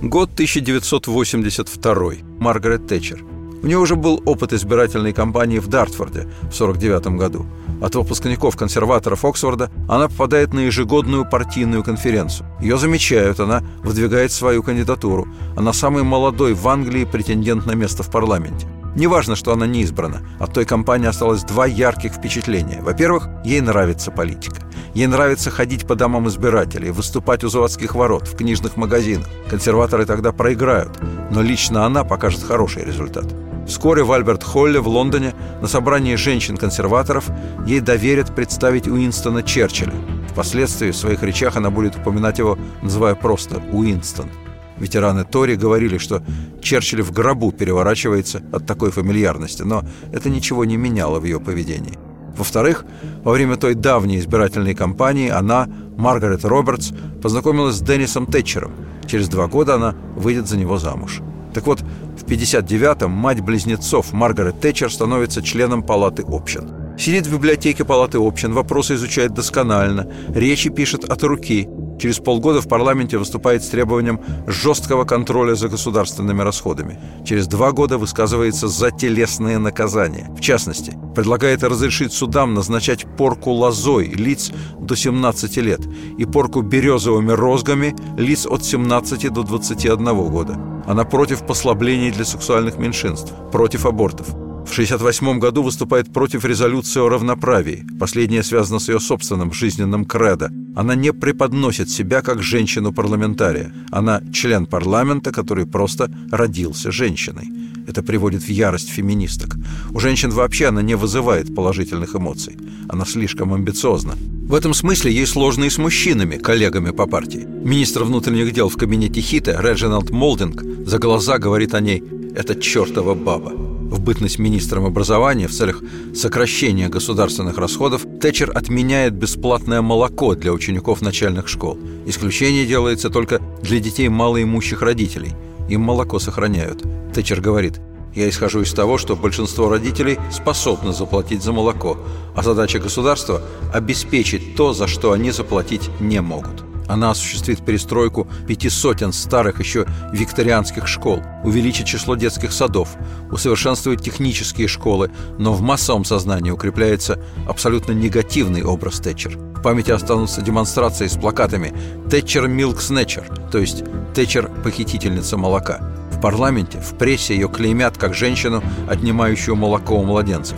Год 0.02 0.32
1982. 0.34 2.14
Маргарет 2.40 2.88
Тэтчер. 2.88 3.39
У 3.62 3.68
нее 3.68 3.78
уже 3.78 3.96
был 3.96 4.22
опыт 4.26 4.54
избирательной 4.54 5.12
кампании 5.12 5.60
в 5.60 5.68
Дартфорде 5.68 6.22
в 6.50 6.60
1949 6.60 7.18
году. 7.18 7.46
От 7.82 7.96
выпускников-консерваторов 7.96 9.26
Оксфорда 9.26 9.70
она 9.88 10.08
попадает 10.08 10.54
на 10.54 10.60
ежегодную 10.60 11.30
партийную 11.30 11.84
конференцию. 11.84 12.48
Ее 12.62 12.78
замечают, 12.78 13.40
она 13.40 13.62
выдвигает 13.84 14.32
свою 14.32 14.64
кандидатуру. 14.64 15.28
Она 15.58 15.74
самый 15.74 16.04
молодой 16.04 16.54
в 16.54 16.68
Англии 16.68 17.04
претендент 17.06 17.66
на 17.66 17.74
место 17.74 18.04
в 18.04 18.12
парламенте. 18.12 18.68
Неважно, 18.96 19.36
что 19.36 19.54
она 19.54 19.68
не 19.68 19.82
избрана. 19.82 20.22
От 20.40 20.54
той 20.54 20.66
кампании 20.66 21.08
осталось 21.08 21.44
два 21.44 21.66
ярких 21.66 22.14
впечатления. 22.14 22.82
Во-первых, 22.82 23.30
ей 23.44 23.62
нравится 23.62 24.10
политика. 24.12 24.62
Ей 24.94 25.08
нравится 25.08 25.52
ходить 25.52 25.86
по 25.86 25.96
домам 25.96 26.28
избирателей, 26.28 26.92
выступать 26.92 27.44
у 27.44 27.50
заводских 27.50 27.94
ворот, 27.94 28.28
в 28.28 28.36
книжных 28.36 28.78
магазинах. 28.78 29.28
Консерваторы 29.50 30.06
тогда 30.06 30.32
проиграют, 30.32 31.00
но 31.30 31.42
лично 31.42 31.86
она 31.86 32.04
покажет 32.04 32.44
хороший 32.44 32.84
результат. 32.84 33.26
Вскоре 33.70 34.02
в 34.04 34.12
Альберт-Холле 34.12 34.80
в 34.80 34.88
Лондоне 34.88 35.36
на 35.62 35.68
собрании 35.68 36.16
женщин-консерваторов 36.16 37.30
ей 37.68 37.82
доверят 37.82 38.36
представить 38.36 38.88
Уинстона 38.88 39.44
Черчилля. 39.44 39.94
Впоследствии 40.32 40.90
в 40.90 40.98
своих 40.98 41.22
речах 41.22 41.56
она 41.56 41.70
будет 41.70 41.96
упоминать 41.96 42.40
его, 42.40 42.58
называя 42.82 43.14
просто 43.14 43.62
Уинстон. 43.72 44.32
Ветераны 44.80 45.24
Тори 45.24 45.56
говорили, 45.56 46.00
что 46.00 46.24
Черчилль 46.62 47.04
в 47.04 47.12
гробу 47.12 47.52
переворачивается 47.52 48.42
от 48.52 48.66
такой 48.66 48.90
фамильярности, 48.90 49.62
но 49.62 49.84
это 50.12 50.32
ничего 50.32 50.66
не 50.66 50.76
меняло 50.76 51.20
в 51.20 51.26
ее 51.26 51.40
поведении. 51.40 51.94
Во-вторых, 52.36 52.86
во 53.24 53.34
время 53.34 53.56
той 53.56 53.76
давней 53.76 54.18
избирательной 54.18 54.74
кампании 54.74 55.30
она, 55.30 55.68
Маргарет 55.96 56.44
Робертс, 56.44 56.92
познакомилась 57.22 57.76
с 57.76 57.82
Деннисом 57.82 58.26
Тэтчером. 58.26 58.72
Через 59.06 59.30
два 59.30 59.48
года 59.48 59.76
она 59.76 59.96
выйдет 60.16 60.48
за 60.48 60.58
него 60.58 60.80
замуж. 60.80 61.22
Так 61.54 61.66
вот, 61.66 61.82
в 61.82 62.26
59-м 62.26 63.12
мать 63.12 63.42
близнецов 63.42 64.14
Маргарет 64.14 64.60
Тэтчер 64.60 64.92
становится 64.92 65.42
членом 65.42 65.84
Палаты 65.84 66.24
общин. 66.28 66.70
Сидит 66.98 67.28
в 67.28 67.34
библиотеке 67.34 67.86
Палаты 67.86 68.18
общин, 68.18 68.54
вопросы 68.54 68.96
изучает 68.96 69.34
досконально, 69.34 70.12
речи 70.30 70.70
пишет 70.70 71.06
от 71.06 71.24
руки– 71.24 71.68
Через 72.00 72.20
полгода 72.20 72.62
в 72.62 72.68
парламенте 72.68 73.18
выступает 73.18 73.64
с 73.64 73.68
требованием 73.68 74.22
жесткого 74.48 75.04
контроля 75.04 75.56
за 75.56 75.68
государственными 75.68 76.42
расходами. 76.42 76.98
Через 77.26 77.48
два 77.48 77.72
года 77.74 77.98
высказывается 77.98 78.70
за 78.70 78.92
телесные 78.92 79.58
наказания. 79.58 80.30
В 80.36 80.40
частности, 80.40 80.98
предлагает 81.14 81.64
разрешить 81.64 82.14
судам 82.14 82.54
назначать 82.54 83.06
порку 83.18 83.52
лозой 83.52 84.08
лиц 84.08 84.52
до 84.80 84.96
17 84.96 85.58
лет 85.58 85.82
и 86.18 86.26
порку 86.26 86.62
березовыми 86.62 87.34
розгами 87.34 87.94
лиц 88.18 88.46
от 88.46 88.64
17 88.64 89.34
до 89.34 89.44
21 89.44 90.30
года. 90.30 90.58
Она 90.88 91.04
против 91.04 91.46
послаблений 91.46 92.12
для 92.12 92.24
сексуальных 92.24 92.78
меньшинств, 92.78 93.34
против 93.52 93.86
абортов. 93.86 94.28
В 94.66 94.72
1968 94.72 95.40
году 95.40 95.64
выступает 95.64 96.12
против 96.14 96.44
резолюции 96.44 97.00
о 97.00 97.10
равноправии. 97.10 97.86
Последняя 97.98 98.44
связана 98.44 98.80
с 98.80 98.90
ее 98.90 99.00
собственным 99.00 99.54
жизненным 99.54 100.06
кредо. 100.06 100.52
Она 100.76 100.96
не 100.96 101.14
преподносит 101.14 101.90
себя 101.90 102.22
как 102.22 102.44
женщину-парламентария. 102.44 103.74
Она 103.90 104.22
член 104.34 104.66
парламента, 104.66 105.32
который 105.32 105.66
просто 105.66 106.12
родился 106.30 106.92
женщиной. 106.92 107.50
Это 107.88 108.04
приводит 108.04 108.44
в 108.44 108.50
ярость 108.50 108.90
феминисток. 108.90 109.56
У 109.92 110.00
женщин 110.00 110.30
вообще 110.30 110.68
она 110.68 110.82
не 110.82 110.96
вызывает 110.96 111.56
положительных 111.56 112.16
эмоций. 112.16 112.58
Она 112.90 113.06
слишком 113.06 113.54
амбициозна. 113.54 114.16
В 114.18 114.54
этом 114.54 114.74
смысле 114.74 115.12
ей 115.12 115.26
сложно 115.26 115.64
и 115.64 115.70
с 115.70 115.78
мужчинами, 115.78 116.36
коллегами 116.36 116.92
по 116.92 117.08
партии. 117.08 117.48
Министр 117.48 118.04
внутренних 118.04 118.54
дел 118.54 118.68
в 118.68 118.76
кабинете 118.78 119.22
Хита 119.22 119.60
Реджиналд 119.60 120.10
Молдинг 120.10 120.64
за 120.86 121.00
глаза 121.00 121.38
говорит 121.38 121.74
о 121.74 121.80
ней 121.80 122.04
«это 122.36 122.56
чертова 122.56 123.16
баба» 123.16 123.79
в 123.90 124.00
бытность 124.00 124.40
министром 124.40 124.86
образования 124.86 125.48
в 125.48 125.52
целях 125.52 125.82
сокращения 126.14 126.90
государственных 126.90 127.58
расходов 127.58 128.06
Тэтчер 128.22 128.52
отменяет 128.56 129.14
бесплатное 129.14 129.82
молоко 129.82 130.36
для 130.36 130.54
учеников 130.54 131.02
начальных 131.02 131.48
школ. 131.48 131.78
Исключение 132.06 132.66
делается 132.66 133.10
только 133.10 133.42
для 133.62 133.80
детей 133.80 134.08
малоимущих 134.10 134.82
родителей. 134.82 135.34
Им 135.70 135.82
молоко 135.82 136.20
сохраняют. 136.20 136.84
Тэтчер 137.14 137.42
говорит, 137.42 137.80
я 138.16 138.28
исхожу 138.30 138.62
из 138.62 138.74
того, 138.74 138.98
что 138.98 139.16
большинство 139.16 139.70
родителей 139.70 140.18
способны 140.32 140.94
заплатить 140.94 141.44
за 141.44 141.52
молоко, 141.52 141.98
а 142.36 142.44
задача 142.44 142.80
государства– 142.80 143.42
обеспечить 143.74 144.56
то, 144.56 144.74
за 144.74 144.88
что 144.88 145.12
они 145.12 145.32
заплатить 145.32 145.90
не 146.00 146.22
могут. 146.22 146.69
Она 146.90 147.12
осуществит 147.12 147.64
перестройку 147.64 148.28
пяти 148.48 148.68
сотен 148.68 149.14
старых 149.14 149.60
еще 149.60 149.86
викторианских 150.12 150.88
школ, 150.88 151.22
увеличит 151.44 151.86
число 151.86 152.16
детских 152.16 152.52
садов, 152.52 152.90
усовершенствует 153.32 154.02
технические 154.02 154.68
школы, 154.68 155.12
но 155.38 155.54
в 155.54 155.62
массовом 155.62 156.04
сознании 156.04 156.50
укрепляется 156.50 157.24
абсолютно 157.48 157.92
негативный 157.92 158.64
образ 158.64 159.00
Тэтчер. 159.02 159.38
В 159.38 159.62
памяти 159.62 159.92
останутся 159.92 160.42
демонстрации 160.42 161.06
с 161.06 161.16
плакатами 161.16 161.76
«Тэтчер 162.10 162.48
Милк 162.48 162.82
Снетчер», 162.82 163.26
то 163.52 163.60
есть 163.60 163.84
«Тэтчер– 164.16 164.50
похитительница 164.64 165.38
молока». 165.38 165.82
В 166.12 166.20
парламенте, 166.20 166.80
в 166.80 166.98
прессе 166.98 167.36
ее 167.36 167.50
клеймят 167.50 168.00
как 168.00 168.16
женщину, 168.16 168.64
отнимающую 168.90 169.56
молоко 169.56 169.96
у 169.96 170.04
младенцев. 170.04 170.58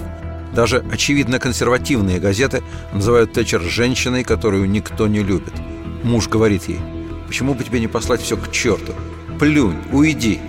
Даже 0.55 0.83
очевидно 0.91 1.39
консервативные 1.39 2.19
газеты 2.19 2.63
называют 2.93 3.33
Тэтчер 3.33 3.61
женщиной, 3.61 4.23
которую 4.23 4.69
никто 4.69 5.07
не 5.07 5.23
любит– 5.23 5.53
Муж 6.03 6.27
говорит 6.27 6.63
ей, 6.67 6.79
почему 7.27 7.53
бы 7.53 7.63
тебе 7.63 7.79
не 7.79 7.87
послать 7.87 8.21
все 8.21 8.37
к 8.37 8.51
черту? 8.51 8.93
Плюнь, 9.39 9.77
уйди. 9.91 10.39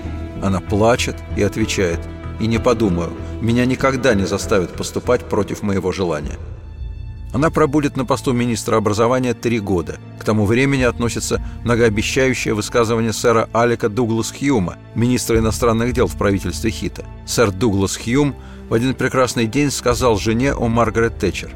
Она 0.42 0.60
плачет 0.60 1.16
и 1.36 1.42
отвечает, 1.42 2.00
и 2.40 2.46
не 2.46 2.58
подумаю, 2.58 3.12
меня 3.40 3.64
никогда 3.66 4.14
не 4.14 4.26
заставят 4.26 4.72
поступать 4.72 5.24
против 5.28 5.62
моего 5.62 5.92
желания. 5.92 6.38
Она 7.32 7.50
пробудет 7.50 7.96
на 7.96 8.04
посту 8.04 8.32
министра 8.32 8.76
образования 8.76 9.32
три 9.32 9.58
года. 9.58 9.98
К 10.18 10.24
тому 10.24 10.44
времени 10.44 10.82
относится 10.82 11.42
многообещающее 11.64 12.52
высказывание 12.52 13.12
сэра 13.12 13.48
Алика 13.54 13.88
Дуглас 13.88 14.32
Хьюма, 14.32 14.76
министра 14.94 15.38
иностранных 15.38 15.94
дел 15.94 16.06
в 16.06 16.16
правительстве 16.16 16.70
Хита. 16.70 17.06
Сэр 17.26 17.50
Дуглас 17.50 17.96
Хьюм 17.96 18.34
в 18.68 18.74
один 18.74 18.94
прекрасный 18.94 19.46
день 19.46 19.70
сказал 19.70 20.18
жене 20.18 20.52
о 20.52 20.68
Маргарет 20.68 21.18
Тэтчер. 21.18 21.50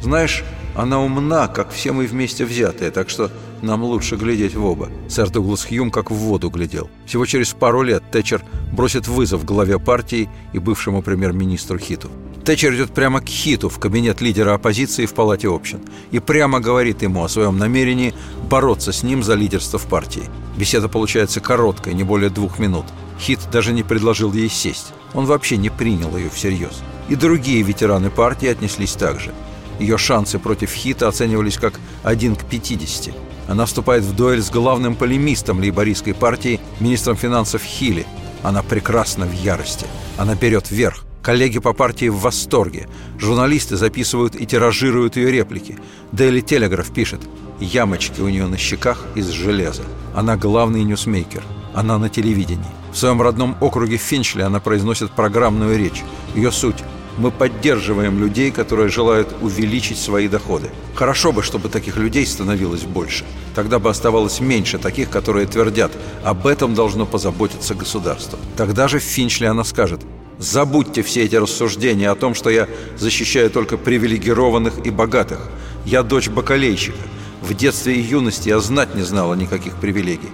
«Знаешь, 0.00 0.42
она 0.80 0.98
умна, 1.00 1.46
как 1.46 1.70
все 1.70 1.92
мы 1.92 2.06
вместе 2.06 2.46
взятые, 2.46 2.90
так 2.90 3.10
что 3.10 3.30
нам 3.60 3.82
лучше 3.82 4.16
глядеть 4.16 4.54
в 4.54 4.64
оба. 4.64 4.88
Сэр 5.08 5.28
Дуглас 5.28 5.64
Хьюм 5.64 5.90
как 5.90 6.10
в 6.10 6.14
воду 6.14 6.48
глядел. 6.48 6.88
Всего 7.04 7.26
через 7.26 7.50
пару 7.50 7.82
лет 7.82 8.02
Тэтчер 8.10 8.42
бросит 8.72 9.06
вызов 9.06 9.44
главе 9.44 9.78
партии 9.78 10.30
и 10.54 10.58
бывшему 10.58 11.02
премьер-министру 11.02 11.78
Хиту. 11.78 12.08
Тэтчер 12.44 12.74
идет 12.74 12.92
прямо 12.92 13.20
к 13.20 13.28
Хиту 13.28 13.68
в 13.68 13.78
кабинет 13.78 14.22
лидера 14.22 14.54
оппозиции 14.54 15.04
в 15.04 15.12
Палате 15.12 15.48
общин 15.48 15.80
и 16.10 16.18
прямо 16.18 16.60
говорит 16.60 17.02
ему 17.02 17.22
о 17.22 17.28
своем 17.28 17.58
намерении 17.58 18.14
бороться 18.48 18.92
с 18.92 19.02
ним 19.02 19.22
за 19.22 19.34
лидерство 19.34 19.78
в 19.78 19.86
партии. 19.86 20.30
Беседа 20.56 20.88
получается 20.88 21.40
короткой, 21.40 21.92
не 21.92 22.04
более 22.04 22.30
двух 22.30 22.58
минут. 22.58 22.86
Хит 23.18 23.40
даже 23.52 23.74
не 23.74 23.82
предложил 23.82 24.32
ей 24.32 24.48
сесть. 24.48 24.94
Он 25.12 25.26
вообще 25.26 25.58
не 25.58 25.68
принял 25.68 26.16
ее 26.16 26.30
всерьез. 26.30 26.80
И 27.10 27.16
другие 27.16 27.60
ветераны 27.62 28.08
партии 28.08 28.48
отнеслись 28.48 28.94
так 28.94 29.20
же– 29.20 29.34
ее 29.80 29.96
шансы 29.96 30.38
против 30.38 30.70
Хита 30.70 31.08
оценивались 31.08 31.56
как 31.56 31.80
1 32.04 32.36
к 32.36 32.44
50. 32.44 33.14
Она 33.48 33.66
вступает 33.66 34.04
в 34.04 34.14
дуэль 34.14 34.42
с 34.42 34.50
главным 34.50 34.94
полемистом 34.94 35.58
лейбористской 35.58 36.14
партии, 36.14 36.60
министром 36.78 37.16
финансов 37.16 37.62
Хилли. 37.62 38.06
Она 38.42 38.62
прекрасна 38.62 39.26
в 39.26 39.32
ярости. 39.32 39.86
Она 40.18 40.34
берет 40.34 40.70
верх. 40.70 41.04
Коллеги 41.22 41.58
по 41.58 41.72
партии 41.72 42.08
в 42.08 42.20
восторге. 42.20 42.88
Журналисты 43.18 43.76
записывают 43.76 44.34
и 44.34 44.46
тиражируют 44.46 45.16
ее 45.16 45.30
реплики. 45.32 45.78
Daily 46.12 46.42
Telegraph 46.42 46.92
пишет 46.94 47.20
«Ямочки 47.58 48.20
у 48.20 48.28
нее 48.28 48.46
на 48.46 48.56
щеках 48.56 49.04
из 49.14 49.28
железа». 49.28 49.82
Она 50.14 50.36
главный 50.36 50.84
ньюсмейкер. 50.84 51.42
Она 51.74 51.98
на 51.98 52.08
телевидении. 52.08 52.64
В 52.92 52.96
своем 52.96 53.20
родном 53.20 53.56
округе 53.60 53.96
Финчли 53.96 54.42
она 54.42 54.60
произносит 54.60 55.10
программную 55.10 55.78
речь. 55.78 56.02
Ее 56.34 56.52
суть 56.52 56.82
Мы 57.18 57.30
поддерживаем 57.30 58.20
людей, 58.20 58.50
которые 58.50 58.88
желают 58.88 59.28
увеличить 59.40 59.98
свои 59.98 60.28
доходы. 60.28 60.70
Хорошо 60.94 61.32
бы, 61.32 61.42
чтобы 61.42 61.68
таких 61.68 61.96
людей 61.96 62.26
становилось 62.26 62.82
больше. 62.82 63.24
Тогда 63.54 63.78
бы 63.78 63.90
оставалось 63.90 64.40
меньше 64.40 64.78
таких, 64.78 65.10
которые 65.10 65.46
твердят, 65.46 65.92
об 66.24 66.46
этом 66.46 66.74
должно 66.74 67.06
позаботиться 67.06 67.74
государство. 67.74 68.38
Тогда 68.56 68.88
же 68.88 68.98
Финчли 68.98 69.46
она 69.46 69.64
скажет, 69.64 70.00
Забудьте 70.40 71.02
все 71.02 71.24
эти 71.24 71.36
рассуждения 71.36 72.08
о 72.08 72.14
том, 72.14 72.34
что 72.34 72.48
я 72.48 72.66
защищаю 72.96 73.50
только 73.50 73.76
привилегированных 73.76 74.86
и 74.86 74.90
богатых. 74.90 75.38
Я 75.84 76.02
дочь 76.02 76.30
бакалейщика. 76.30 76.96
В 77.42 77.52
детстве 77.52 77.96
и 77.96 78.00
юности 78.00 78.48
я 78.48 78.58
знать 78.60 78.94
не 78.94 79.02
знала 79.02 79.34
никаких 79.34 79.76
привилегий. 79.76 80.30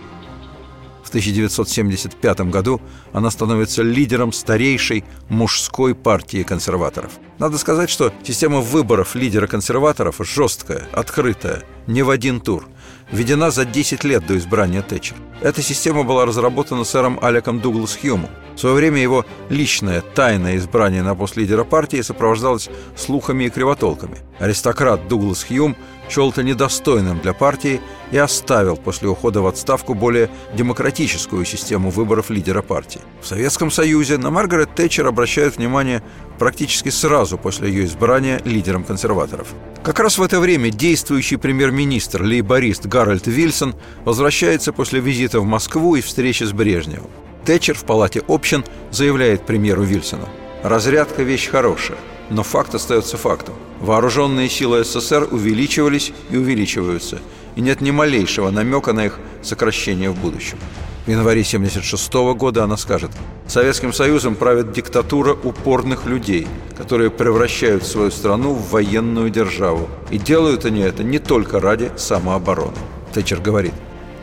В 1.06 1.08
1975 1.08 2.40
году 2.50 2.80
она 3.12 3.30
становится 3.30 3.84
лидером 3.84 4.32
старейшей 4.32 5.04
мужской 5.28 5.94
партии 5.94 6.42
консерваторов. 6.42 7.12
Надо 7.38 7.58
сказать, 7.58 7.90
что 7.90 8.12
система 8.24 8.60
выборов 8.60 9.14
лидера 9.14 9.46
консерваторов 9.46 10.16
жесткая, 10.18 10.88
открытая, 10.92 11.62
не 11.86 12.02
в 12.02 12.10
один 12.10 12.40
тур– 12.40 12.66
введена 13.12 13.50
за 13.50 13.64
10 13.64 14.04
лет 14.04 14.26
до 14.26 14.36
избрания 14.36 14.82
Тэтчер. 14.82 15.16
Эта 15.40 15.62
система 15.62 16.02
была 16.02 16.26
разработана 16.26 16.84
сэром 16.84 17.18
Алеком 17.22 17.60
Дуглас 17.60 17.96
Хьюмом. 17.96 18.30
В 18.54 18.58
свое 18.58 18.74
время 18.74 19.00
его 19.00 19.24
личное, 19.50 20.00
тайное 20.00 20.56
избрание 20.56 21.02
на 21.02 21.14
пост 21.14 21.36
лидера 21.36 21.64
партии 21.64 22.00
сопровождалось 22.00 22.70
слухами 22.96 23.44
и 23.44 23.50
кривотолками. 23.50 24.18
Аристократ 24.38 25.08
Дуглас 25.08 25.44
Хьюм 25.44 25.76
счел 26.08 26.30
это 26.30 26.42
недостойным 26.42 27.20
для 27.20 27.32
партии 27.32 27.80
и 28.12 28.18
оставил 28.18 28.76
после 28.76 29.08
ухода 29.08 29.40
в 29.40 29.46
отставку 29.46 29.94
более 29.94 30.30
демократическую 30.54 31.44
систему 31.44 31.90
выборов 31.90 32.30
лидера 32.30 32.62
партии. 32.62 33.00
В 33.20 33.26
Советском 33.26 33.70
Союзе 33.70 34.18
на 34.18 34.30
Маргарет 34.30 34.74
Тэтчер 34.74 35.06
обращают 35.06 35.56
внимание 35.56 36.02
практически 36.38 36.90
сразу 36.90 37.38
после 37.38 37.68
ее 37.68 37.84
избрания 37.84 38.40
лидером 38.44 38.84
консерваторов. 38.84 39.48
Как 39.82 39.98
раз 40.00 40.18
в 40.18 40.22
это 40.22 40.40
время 40.40 40.70
действующий 40.70 41.36
премьер-министр, 41.36 42.22
лейборист 42.22 42.86
Гарольд 42.86 43.26
Вильсон 43.26 43.74
возвращается 44.04 44.72
после 44.72 45.00
визита 45.00 45.40
в 45.40 45.44
Москву 45.44 45.96
и 45.96 46.00
встречи 46.00 46.44
с 46.44 46.52
Брежневым. 46.52 47.10
Тэтчер 47.44 47.76
в 47.76 47.84
палате 47.84 48.22
общин 48.26 48.64
заявляет 48.90 49.46
премьеру 49.46 49.82
Вильсону 49.82 50.28
«Разрядка– 50.62 51.22
вещь 51.24 51.48
хорошая, 51.48 51.98
но 52.28 52.42
факт 52.42 52.74
остается 52.74 53.16
фактом. 53.16 53.54
Вооруженные 53.80 54.48
силы 54.48 54.84
СССР 54.84 55.28
увеличивались 55.30 56.12
и 56.30 56.36
увеличиваются, 56.36 57.18
и 57.56 57.60
нет 57.60 57.80
ни 57.80 57.90
малейшего 57.90 58.50
намека 58.50 58.92
на 58.92 59.06
их 59.06 59.18
сокращение 59.42 60.10
в 60.10 60.18
будущем. 60.18 60.58
В 61.06 61.10
январе 61.10 61.42
1976 61.42 62.12
года 62.36 62.64
она 62.64 62.76
скажет 62.76 63.12
«Советским 63.46 63.92
Союзом 63.92 64.34
правит 64.34 64.72
диктатура 64.72 65.34
упорных 65.34 66.04
людей, 66.04 66.48
которые 66.76 67.10
превращают 67.10 67.86
свою 67.86 68.10
страну 68.10 68.54
в 68.54 68.70
военную 68.70 69.30
державу. 69.30 69.88
И 70.10 70.18
делают 70.18 70.64
они 70.64 70.80
это 70.80 71.04
не 71.04 71.20
только 71.20 71.60
ради 71.60 71.92
самообороны». 71.96 72.76
Тэтчер 73.12 73.40
говорит 73.40 73.74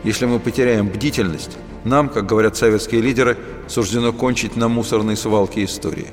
«Если 0.02 0.26
мы 0.26 0.40
потеряем 0.40 0.88
бдительность, 0.88 1.56
нам, 1.84 2.10
как 2.10 2.26
говорят 2.26 2.56
советские 2.56 3.00
лидеры, 3.00 3.38
суждено 3.66 4.12
кончить 4.12 4.56
на 4.56 4.68
мусорной 4.68 5.16
свалке 5.16 5.64
истории». 5.64 6.08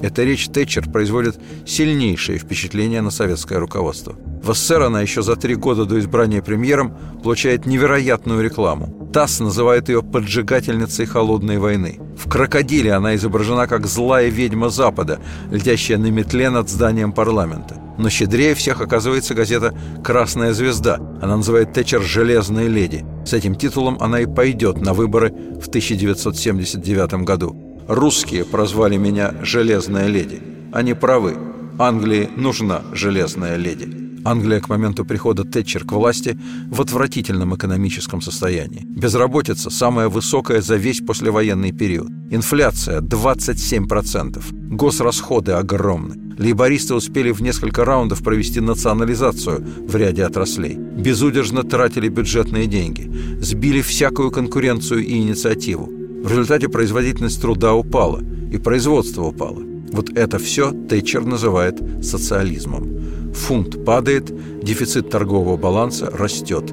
Эта 0.00 0.24
речь 0.24 0.48
Тэтчер 0.48 0.90
производит 0.90 1.38
сильнейшее 1.64 2.38
впечатление 2.38 3.00
на 3.00 3.10
советское 3.10 3.58
руководство. 3.58 4.14
В 4.42 4.54
СССР 4.54 4.82
она 4.82 5.00
еще 5.00 5.22
за 5.22 5.36
три 5.36 5.54
года 5.54 5.86
до 5.86 5.98
избрания 5.98 6.42
премьером 6.42 6.96
получает 7.22 7.66
невероятную 7.66 8.42
рекламу. 8.42 9.10
ТАСС 9.12 9.40
называет 9.40 9.88
ее 9.88 10.02
поджигательницей 10.02 11.06
холодной 11.06 11.58
войны. 11.58 11.98
В 12.18 12.28
«Крокодиле» 12.28 12.92
она 12.92 13.14
изображена 13.14 13.66
как 13.66 13.86
злая 13.86 14.28
ведьма 14.28 14.68
Запада, 14.68 15.20
летящая 15.50 15.96
на 15.98 16.10
метле 16.10 16.50
над 16.50 16.68
зданием 16.68 17.12
парламента. 17.12 17.80
Но 17.98 18.10
щедрее 18.10 18.54
всех 18.54 18.82
оказывается 18.82 19.34
газета 19.34 19.74
«Красная 20.04 20.52
звезда». 20.52 20.96
Она 21.22 21.38
называет 21.38 21.72
Тэтчер 21.72 22.02
«Железная 22.02 22.68
леди». 22.68 23.06
С 23.24 23.32
этим 23.32 23.54
титулом 23.54 23.96
она 24.00 24.20
и 24.20 24.26
пойдет 24.26 24.82
на 24.82 24.92
выборы 24.92 25.30
в 25.30 25.68
1979 25.68 27.24
году. 27.24 27.65
Русские 27.88 28.44
прозвали 28.44 28.96
меня 28.96 29.34
«железная 29.42 30.08
леди». 30.08 30.42
Они 30.72 30.92
правы. 30.92 31.36
Англии 31.78 32.28
нужна 32.36 32.82
железная 32.92 33.56
леди. 33.56 34.06
Англия 34.24 34.60
к 34.60 34.68
моменту 34.68 35.04
прихода 35.04 35.44
Тэтчер 35.44 35.84
к 35.84 35.92
власти 35.92 36.36
в 36.68 36.80
отвратительном 36.80 37.54
экономическом 37.54 38.20
состоянии. 38.20 38.82
Безработица 38.84 39.70
самая 39.70 40.08
высокая 40.08 40.62
за 40.62 40.74
весь 40.74 41.00
послевоенный 41.00 41.70
период. 41.70 42.10
Инфляция 42.28 43.00
27%. 43.02 44.42
Госрасходы 44.74 45.52
огромны. 45.52 46.34
Лейбористы 46.38 46.94
успели 46.94 47.30
в 47.30 47.40
несколько 47.40 47.84
раундов 47.84 48.24
провести 48.24 48.60
национализацию 48.60 49.64
в 49.86 49.94
ряде 49.94 50.24
отраслей. 50.24 50.74
Безудержно 50.74 51.62
тратили 51.62 52.08
бюджетные 52.08 52.66
деньги. 52.66 53.08
Сбили 53.40 53.80
всякую 53.80 54.32
конкуренцию 54.32 55.06
и 55.06 55.18
инициативу. 55.18 55.88
В 56.26 56.30
результате 56.30 56.68
производительность 56.68 57.40
труда 57.40 57.74
упала, 57.74 58.20
и 58.50 58.58
производство 58.58 59.22
упало. 59.22 59.62
Вот 59.92 60.10
это 60.18 60.40
все 60.40 60.72
Тэтчер 60.72 61.24
называет 61.24 61.80
социализмом. 62.02 63.32
Фунт 63.32 63.84
падает, 63.84 64.34
дефицит 64.60 65.08
торгового 65.08 65.56
баланса 65.56 66.10
растет. 66.10 66.64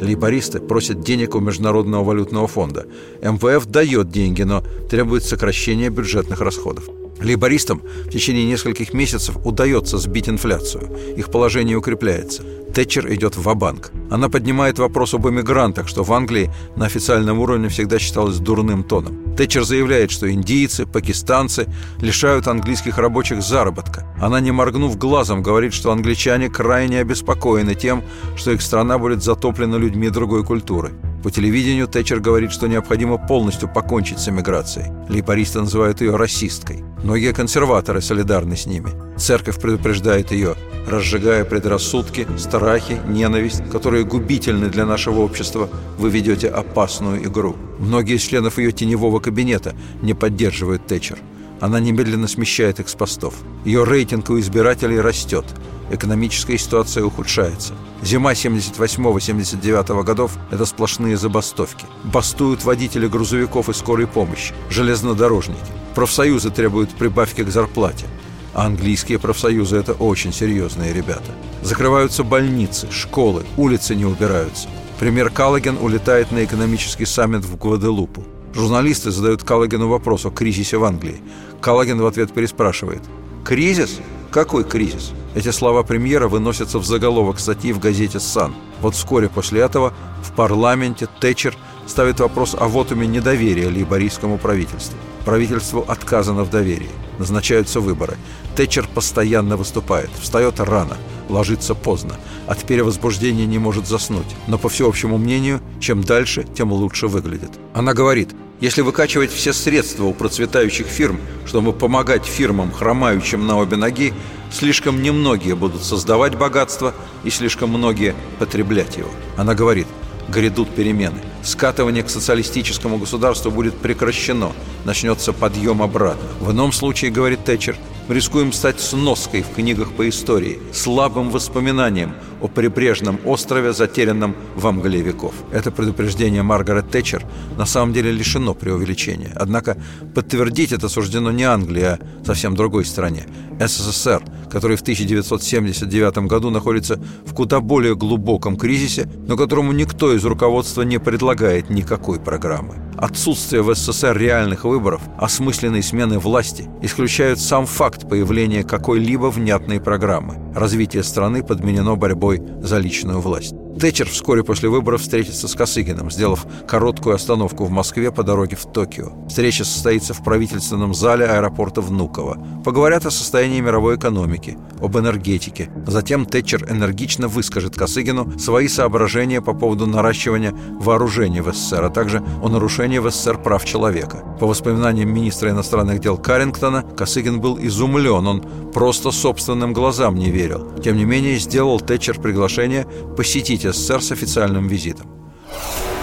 Лейбористы 0.00 0.60
просят 0.60 1.00
денег 1.00 1.34
у 1.34 1.40
Международного 1.40 2.04
валютного 2.04 2.46
фонда. 2.46 2.86
МВФ 3.20 3.66
дает 3.66 4.08
деньги, 4.08 4.42
но 4.42 4.62
требует 4.88 5.24
сокращения 5.24 5.90
бюджетных 5.90 6.40
расходов. 6.40 6.88
Лейбористам 7.22 7.82
в 8.06 8.10
течение 8.10 8.44
нескольких 8.44 8.92
месяцев 8.94 9.36
удается 9.44 9.98
сбить 9.98 10.28
инфляцию. 10.28 10.90
Их 11.16 11.30
положение 11.30 11.76
укрепляется. 11.76 12.42
Тэтчер 12.72 13.12
идет 13.12 13.36
в 13.36 13.54
банк 13.54 13.92
Она 14.10 14.30
поднимает 14.30 14.78
вопрос 14.78 15.12
об 15.12 15.28
иммигрантах, 15.28 15.88
что 15.88 16.04
в 16.04 16.12
Англии 16.12 16.50
на 16.74 16.86
официальном 16.86 17.38
уровне 17.38 17.68
всегда 17.68 17.98
считалось 17.98 18.38
дурным 18.38 18.82
тоном. 18.82 19.34
Тэтчер 19.36 19.64
заявляет, 19.64 20.10
что 20.10 20.30
индийцы, 20.30 20.86
пакистанцы 20.86 21.66
лишают 22.00 22.48
английских 22.48 22.96
рабочих 22.98 23.42
заработка. 23.42 24.06
Она, 24.20 24.40
не 24.40 24.52
моргнув 24.52 24.96
глазом, 24.96 25.42
говорит, 25.42 25.74
что 25.74 25.92
англичане 25.92 26.48
крайне 26.48 27.00
обеспокоены 27.00 27.74
тем, 27.74 28.02
что 28.36 28.52
их 28.52 28.62
страна 28.62 28.98
будет 28.98 29.22
затоплена 29.22 29.76
людьми 29.76 30.08
другой 30.08 30.44
культуры. 30.44 30.92
По 31.22 31.30
телевидению 31.30 31.86
Тэтчер 31.86 32.18
говорит, 32.18 32.50
что 32.50 32.66
необходимо 32.66 33.16
полностью 33.16 33.68
покончить 33.68 34.18
с 34.18 34.28
эмиграцией. 34.28 34.90
Лейбористы 35.08 35.60
называют 35.60 36.00
ее 36.00 36.16
расисткой. 36.16 36.82
Многие 37.04 37.32
консерваторы 37.32 38.00
солидарны 38.00 38.56
с 38.56 38.66
ними. 38.66 38.90
Церковь 39.16 39.60
предупреждает 39.60 40.32
ее, 40.32 40.56
разжигая 40.88 41.44
предрассудки, 41.44 42.26
страхи, 42.38 43.00
ненависть, 43.06 43.62
которые 43.70 44.04
губительны 44.04 44.68
для 44.68 44.84
нашего 44.84 45.20
общества, 45.20 45.68
вы 45.96 46.10
ведете 46.10 46.48
опасную 46.48 47.24
игру. 47.24 47.56
Многие 47.78 48.16
из 48.16 48.22
членов 48.22 48.58
ее 48.58 48.72
теневого 48.72 49.20
кабинета 49.20 49.74
не 50.02 50.14
поддерживают 50.14 50.86
Тэтчер. 50.86 51.18
Она 51.62 51.78
немедленно 51.78 52.26
смещает 52.26 52.80
их 52.80 52.88
с 52.88 52.96
постов. 52.96 53.34
Ее 53.64 53.84
рейтинг 53.84 54.28
у 54.30 54.40
избирателей 54.40 54.98
растет. 54.98 55.44
Экономическая 55.92 56.58
ситуация 56.58 57.04
ухудшается. 57.04 57.74
Зима 58.02 58.32
78-79 58.32 60.02
годов– 60.02 60.32
это 60.50 60.66
сплошные 60.66 61.16
забастовки. 61.16 61.86
Бастуют 62.02 62.64
водители 62.64 63.06
грузовиков 63.06 63.68
и 63.68 63.74
скорой 63.74 64.08
помощи, 64.08 64.52
железнодорожники. 64.70 65.60
Профсоюзы 65.94 66.50
требуют 66.50 66.90
прибавки 66.90 67.44
к 67.44 67.50
зарплате. 67.50 68.06
А 68.54 68.66
английские 68.66 69.20
профсоюзы– 69.20 69.76
это 69.78 69.92
очень 69.92 70.32
серьезные 70.32 70.92
ребята. 70.92 71.30
Закрываются 71.62 72.24
больницы, 72.24 72.88
школы, 72.90 73.44
улицы 73.56 73.94
не 73.94 74.04
убираются. 74.04 74.68
Премьер 74.98 75.30
Каллоген 75.30 75.78
улетает 75.80 76.32
на 76.32 76.44
экономический 76.44 77.06
саммит 77.06 77.44
в 77.44 77.56
Гваделупу. 77.56 78.24
Журналисты 78.54 79.10
задают 79.10 79.44
Каллогену 79.44 79.88
вопрос 79.88 80.26
о 80.26 80.30
кризисе 80.30 80.76
в 80.76 80.84
Англии. 80.84 81.22
Каллоген 81.62 82.00
в 82.00 82.06
ответ 82.06 82.34
переспрашивает. 82.34 83.02
«Кризис? 83.44 84.00
Какой 84.30 84.64
кризис?» 84.64 85.12
Эти 85.34 85.50
слова 85.50 85.82
премьера 85.82 86.28
выносятся 86.28 86.78
в 86.78 86.84
заголовок 86.84 87.38
статьи 87.38 87.72
в 87.72 87.78
газете 87.78 88.20
«Сан». 88.20 88.54
Вот 88.80 88.94
вскоре 88.94 89.28
после 89.28 89.60
этого 89.60 89.94
в 90.22 90.32
парламенте 90.32 91.08
Тэтчер 91.20 91.56
ставит 91.86 92.20
вопрос 92.20 92.54
о 92.58 92.66
вотуме 92.66 93.06
недоверия 93.06 93.68
лейбористскому 93.68 94.38
правительству. 94.38 94.98
Правительству 95.24 95.84
отказано 95.86 96.42
в 96.42 96.50
доверии. 96.50 96.90
Назначаются 97.18 97.80
выборы. 97.80 98.16
Тэтчер 98.56 98.88
постоянно 98.92 99.56
выступает, 99.56 100.10
встает 100.20 100.58
рано, 100.58 100.96
ложится 101.28 101.74
поздно. 101.74 102.16
От 102.46 102.64
перевозбуждения 102.64 103.46
не 103.46 103.58
может 103.58 103.86
заснуть. 103.86 104.26
Но, 104.48 104.58
по 104.58 104.68
всеобщему 104.68 105.16
мнению, 105.16 105.60
чем 105.80 106.02
дальше, 106.02 106.44
тем 106.54 106.72
лучше 106.72 107.06
выглядит. 107.06 107.52
Она 107.72 107.94
говорит, 107.94 108.30
если 108.62 108.80
выкачивать 108.80 109.32
все 109.32 109.52
средства 109.52 110.04
у 110.04 110.14
процветающих 110.14 110.86
фирм, 110.86 111.18
чтобы 111.46 111.72
помогать 111.72 112.24
фирмам, 112.24 112.70
хромающим 112.70 113.44
на 113.44 113.58
обе 113.58 113.76
ноги, 113.76 114.14
слишком 114.52 115.02
немногие 115.02 115.56
будут 115.56 115.82
создавать 115.82 116.36
богатство 116.36 116.94
и 117.24 117.30
слишком 117.30 117.70
многие 117.70 118.14
потреблять 118.38 118.96
его. 118.96 119.10
Она 119.36 119.56
говорит, 119.56 119.88
грядут 120.28 120.72
перемены. 120.76 121.18
Скатывание 121.42 122.04
к 122.04 122.10
социалистическому 122.10 122.98
государству 122.98 123.50
будет 123.50 123.76
прекращено, 123.76 124.52
начнется 124.84 125.32
подъем 125.32 125.82
обратно. 125.82 126.28
В 126.40 126.52
ином 126.52 126.72
случае, 126.72 127.10
говорит 127.10 127.44
Тэтчер, 127.44 127.76
Мы 128.08 128.14
рискуем 128.16 128.52
стать 128.52 128.80
сноской 128.80 129.42
в 129.42 129.54
книгах 129.54 129.92
по 129.92 130.08
истории, 130.08 130.58
слабым 130.72 131.30
воспоминанием 131.30 132.14
о 132.40 132.48
прибрежном 132.48 133.18
острове, 133.24 133.72
затерянном 133.72 134.36
в 134.56 134.70
мгле 134.70 135.00
веков. 135.00 135.34
Это 135.52 135.70
предупреждение 135.70 136.42
Маргарет 136.42 136.90
Тэтчер 136.90 137.24
на 137.56 137.66
самом 137.66 137.92
деле 137.92 138.10
лишено 138.10 138.54
преувеличения. 138.54 139.32
Однако 139.36 139.76
подтвердить 140.14 140.72
это 140.72 140.88
суждено 140.88 141.30
не 141.30 141.44
Англии, 141.44 141.82
а 141.82 141.98
совсем 142.24 142.54
другой 142.54 142.84
стране– 142.84 143.26
СССР, 143.60 144.22
который 144.50 144.76
в 144.76 144.82
1979 144.82 146.18
году 146.26 146.50
находится 146.50 147.00
в 147.24 147.34
куда 147.34 147.60
более 147.60 147.94
глубоком 147.94 148.56
кризисе, 148.56 149.08
но 149.28 149.36
которому 149.36 149.72
никто 149.72 150.12
из 150.14 150.24
руководства 150.24 150.82
не 150.82 150.98
предлагает 150.98 151.31
никакой 151.70 152.20
программы. 152.20 152.76
Отсутствие 152.96 153.62
в 153.62 153.74
СССР 153.74 154.16
реальных 154.16 154.64
выборов, 154.64 155.02
осмысленной 155.18 155.82
смены 155.82 156.18
власти 156.18 156.68
исключают 156.82 157.40
сам 157.40 157.66
факт 157.66 158.08
появления 158.08 158.62
какой-либо 158.62 159.26
внятной 159.26 159.80
программы. 159.80 160.36
Развитие 160.54 161.02
страны 161.02 161.42
подменено 161.42 161.96
борьбой 161.96 162.42
за 162.60 162.78
личную 162.78 163.20
власть. 163.20 163.54
Тэтчер 163.78 164.08
вскоре 164.08 164.44
после 164.44 164.68
выборов 164.68 165.00
встретится 165.00 165.48
с 165.48 165.54
Косыгиным, 165.54 166.10
сделав 166.10 166.46
короткую 166.68 167.14
остановку 167.14 167.64
в 167.64 167.70
Москве 167.70 168.12
по 168.12 168.22
дороге 168.22 168.56
в 168.56 168.66
Токио. 168.66 169.12
Встреча 169.28 169.64
состоится 169.64 170.14
в 170.14 170.22
правительственном 170.22 170.94
зале 170.94 171.26
аэропорта 171.26 171.80
Внуково. 171.80 172.62
Поговорят 172.64 173.06
о 173.06 173.10
состоянии 173.10 173.60
мировой 173.60 173.96
экономики, 173.96 174.58
об 174.80 174.96
энергетике. 174.98 175.70
Затем 175.86 176.26
Тэтчер 176.26 176.70
энергично 176.70 177.28
выскажет 177.28 177.76
Косыгину 177.76 178.38
свои 178.38 178.68
соображения 178.68 179.40
по 179.40 179.54
поводу 179.54 179.86
наращивания 179.86 180.52
вооружений 180.52 181.40
в 181.40 181.52
СССР, 181.52 181.84
а 181.84 181.90
также 181.90 182.22
о 182.42 182.48
нарушении 182.48 182.98
в 182.98 183.10
СССР 183.10 183.42
прав 183.42 183.64
человека. 183.64 184.18
По 184.38 184.46
воспоминаниям 184.46 185.12
министра 185.12 185.50
иностранных 185.50 186.00
дел 186.00 186.18
Карингтона, 186.18 186.82
Косыгин 186.96 187.40
был 187.40 187.58
изумлен, 187.60 188.26
он 188.26 188.44
просто 188.72 189.10
собственным 189.10 189.72
глазам 189.72 190.14
не 190.14 190.30
верил. 190.30 190.68
Тем 190.82 190.96
не 190.96 191.04
менее, 191.04 191.38
сделал 191.38 191.80
Тэтчер 191.80 192.20
приглашение 192.20 192.86
посетить 193.16 193.61
СССР 193.70 194.02
с 194.02 194.12
официальным 194.12 194.68
визитом. 194.68 195.06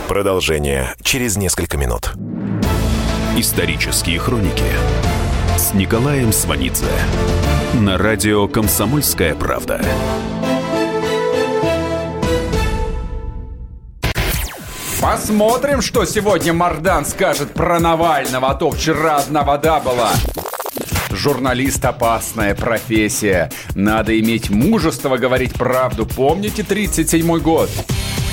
Продолжение 0.08 0.96
через 1.02 1.38
несколько 1.38 1.78
минут. 1.78 2.14
Исторические 3.38 4.20
хроники 4.20 4.64
с 5.58 5.74
Николаем 5.74 6.34
Сванидзе 6.34 6.86
на 7.74 7.98
радио 7.98 8.48
«Комсомольская 8.48 9.36
правда». 9.36 9.82
Посмотрим, 15.02 15.82
что 15.82 16.06
сегодня 16.06 16.54
Мардан 16.54 17.06
скажет 17.06 17.54
про 17.54 17.80
Навального, 17.80 18.50
а 18.50 18.56
то 18.56 18.70
вчера 18.72 19.18
одна 19.18 19.44
вода 19.44 19.80
была. 19.80 20.12
Журналист– 21.20 21.84
опасная 21.86 22.56
профессия. 22.56 23.52
Надо 23.76 24.18
иметь 24.22 24.50
мужество 24.50 25.18
говорить 25.18 25.52
правду. 25.52 26.06
Помните 26.06 26.62
37-й 26.62 27.42
год? 27.42 27.70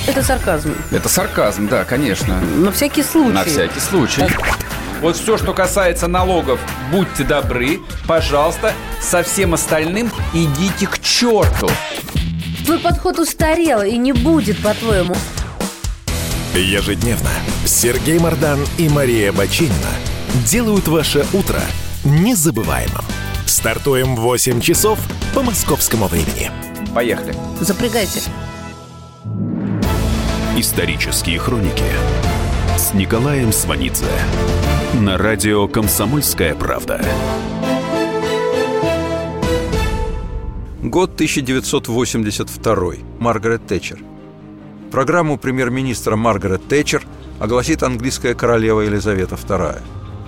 Это 0.07 0.23
сарказм. 0.23 0.73
Это 0.91 1.09
сарказм, 1.09 1.67
да, 1.67 1.83
конечно. 1.83 2.39
На 2.39 2.71
всякий 2.71 3.03
случай. 3.03 3.33
На 3.33 3.43
всякий 3.43 3.81
случай. 3.81 4.23
Вот 5.01 5.17
все, 5.17 5.37
что 5.37 5.53
касается 5.53 6.07
налогов, 6.07 6.61
будьте 6.89 7.25
добры, 7.25 7.81
пожалуйста, 8.07 8.71
со 9.01 9.21
всем 9.21 9.53
остальным 9.53 10.09
идите 10.33 10.87
к 10.87 10.99
черту. 10.99 11.69
Твой 12.63 12.79
подход 12.79 13.19
устарел 13.19 13.81
и 13.81 13.97
не 13.97 14.13
будет, 14.13 14.63
по-твоему. 14.63 15.13
Ежедневно 16.53 17.31
Сергей 17.65 18.17
Мардан 18.17 18.61
и 18.77 18.87
Мария 18.87 19.33
Бачинина 19.33 19.91
делают 20.45 20.87
ваше 20.87 21.25
утро 21.33 21.59
незабываемым. 22.07 23.05
Стартуем 23.45 24.15
в 24.15 24.21
8 24.21 24.61
часов 24.61 24.99
по 25.33 25.41
московскому 25.41 26.07
времени. 26.07 26.51
Поехали. 26.93 27.35
Запрягайте. 27.59 28.21
Исторические 30.57 31.37
хроники 31.39 31.83
с 32.77 32.93
Николаем 32.93 33.51
Сванидзе 33.51 34.05
на 34.93 35.17
радио 35.17 35.67
«Комсомольская 35.67 36.55
правда». 36.55 37.01
Год 40.81 41.13
1982. 41.15 42.93
Маргарет 43.19 43.67
Тэтчер. 43.67 43.99
Программу 44.91 45.37
премьер-министра 45.37 46.15
Маргарет 46.15 46.67
Тэтчер 46.67 47.05
огласит 47.39 47.83
английская 47.83 48.33
королева 48.33 48.81
Елизавета 48.81 49.35
II. 49.35 49.81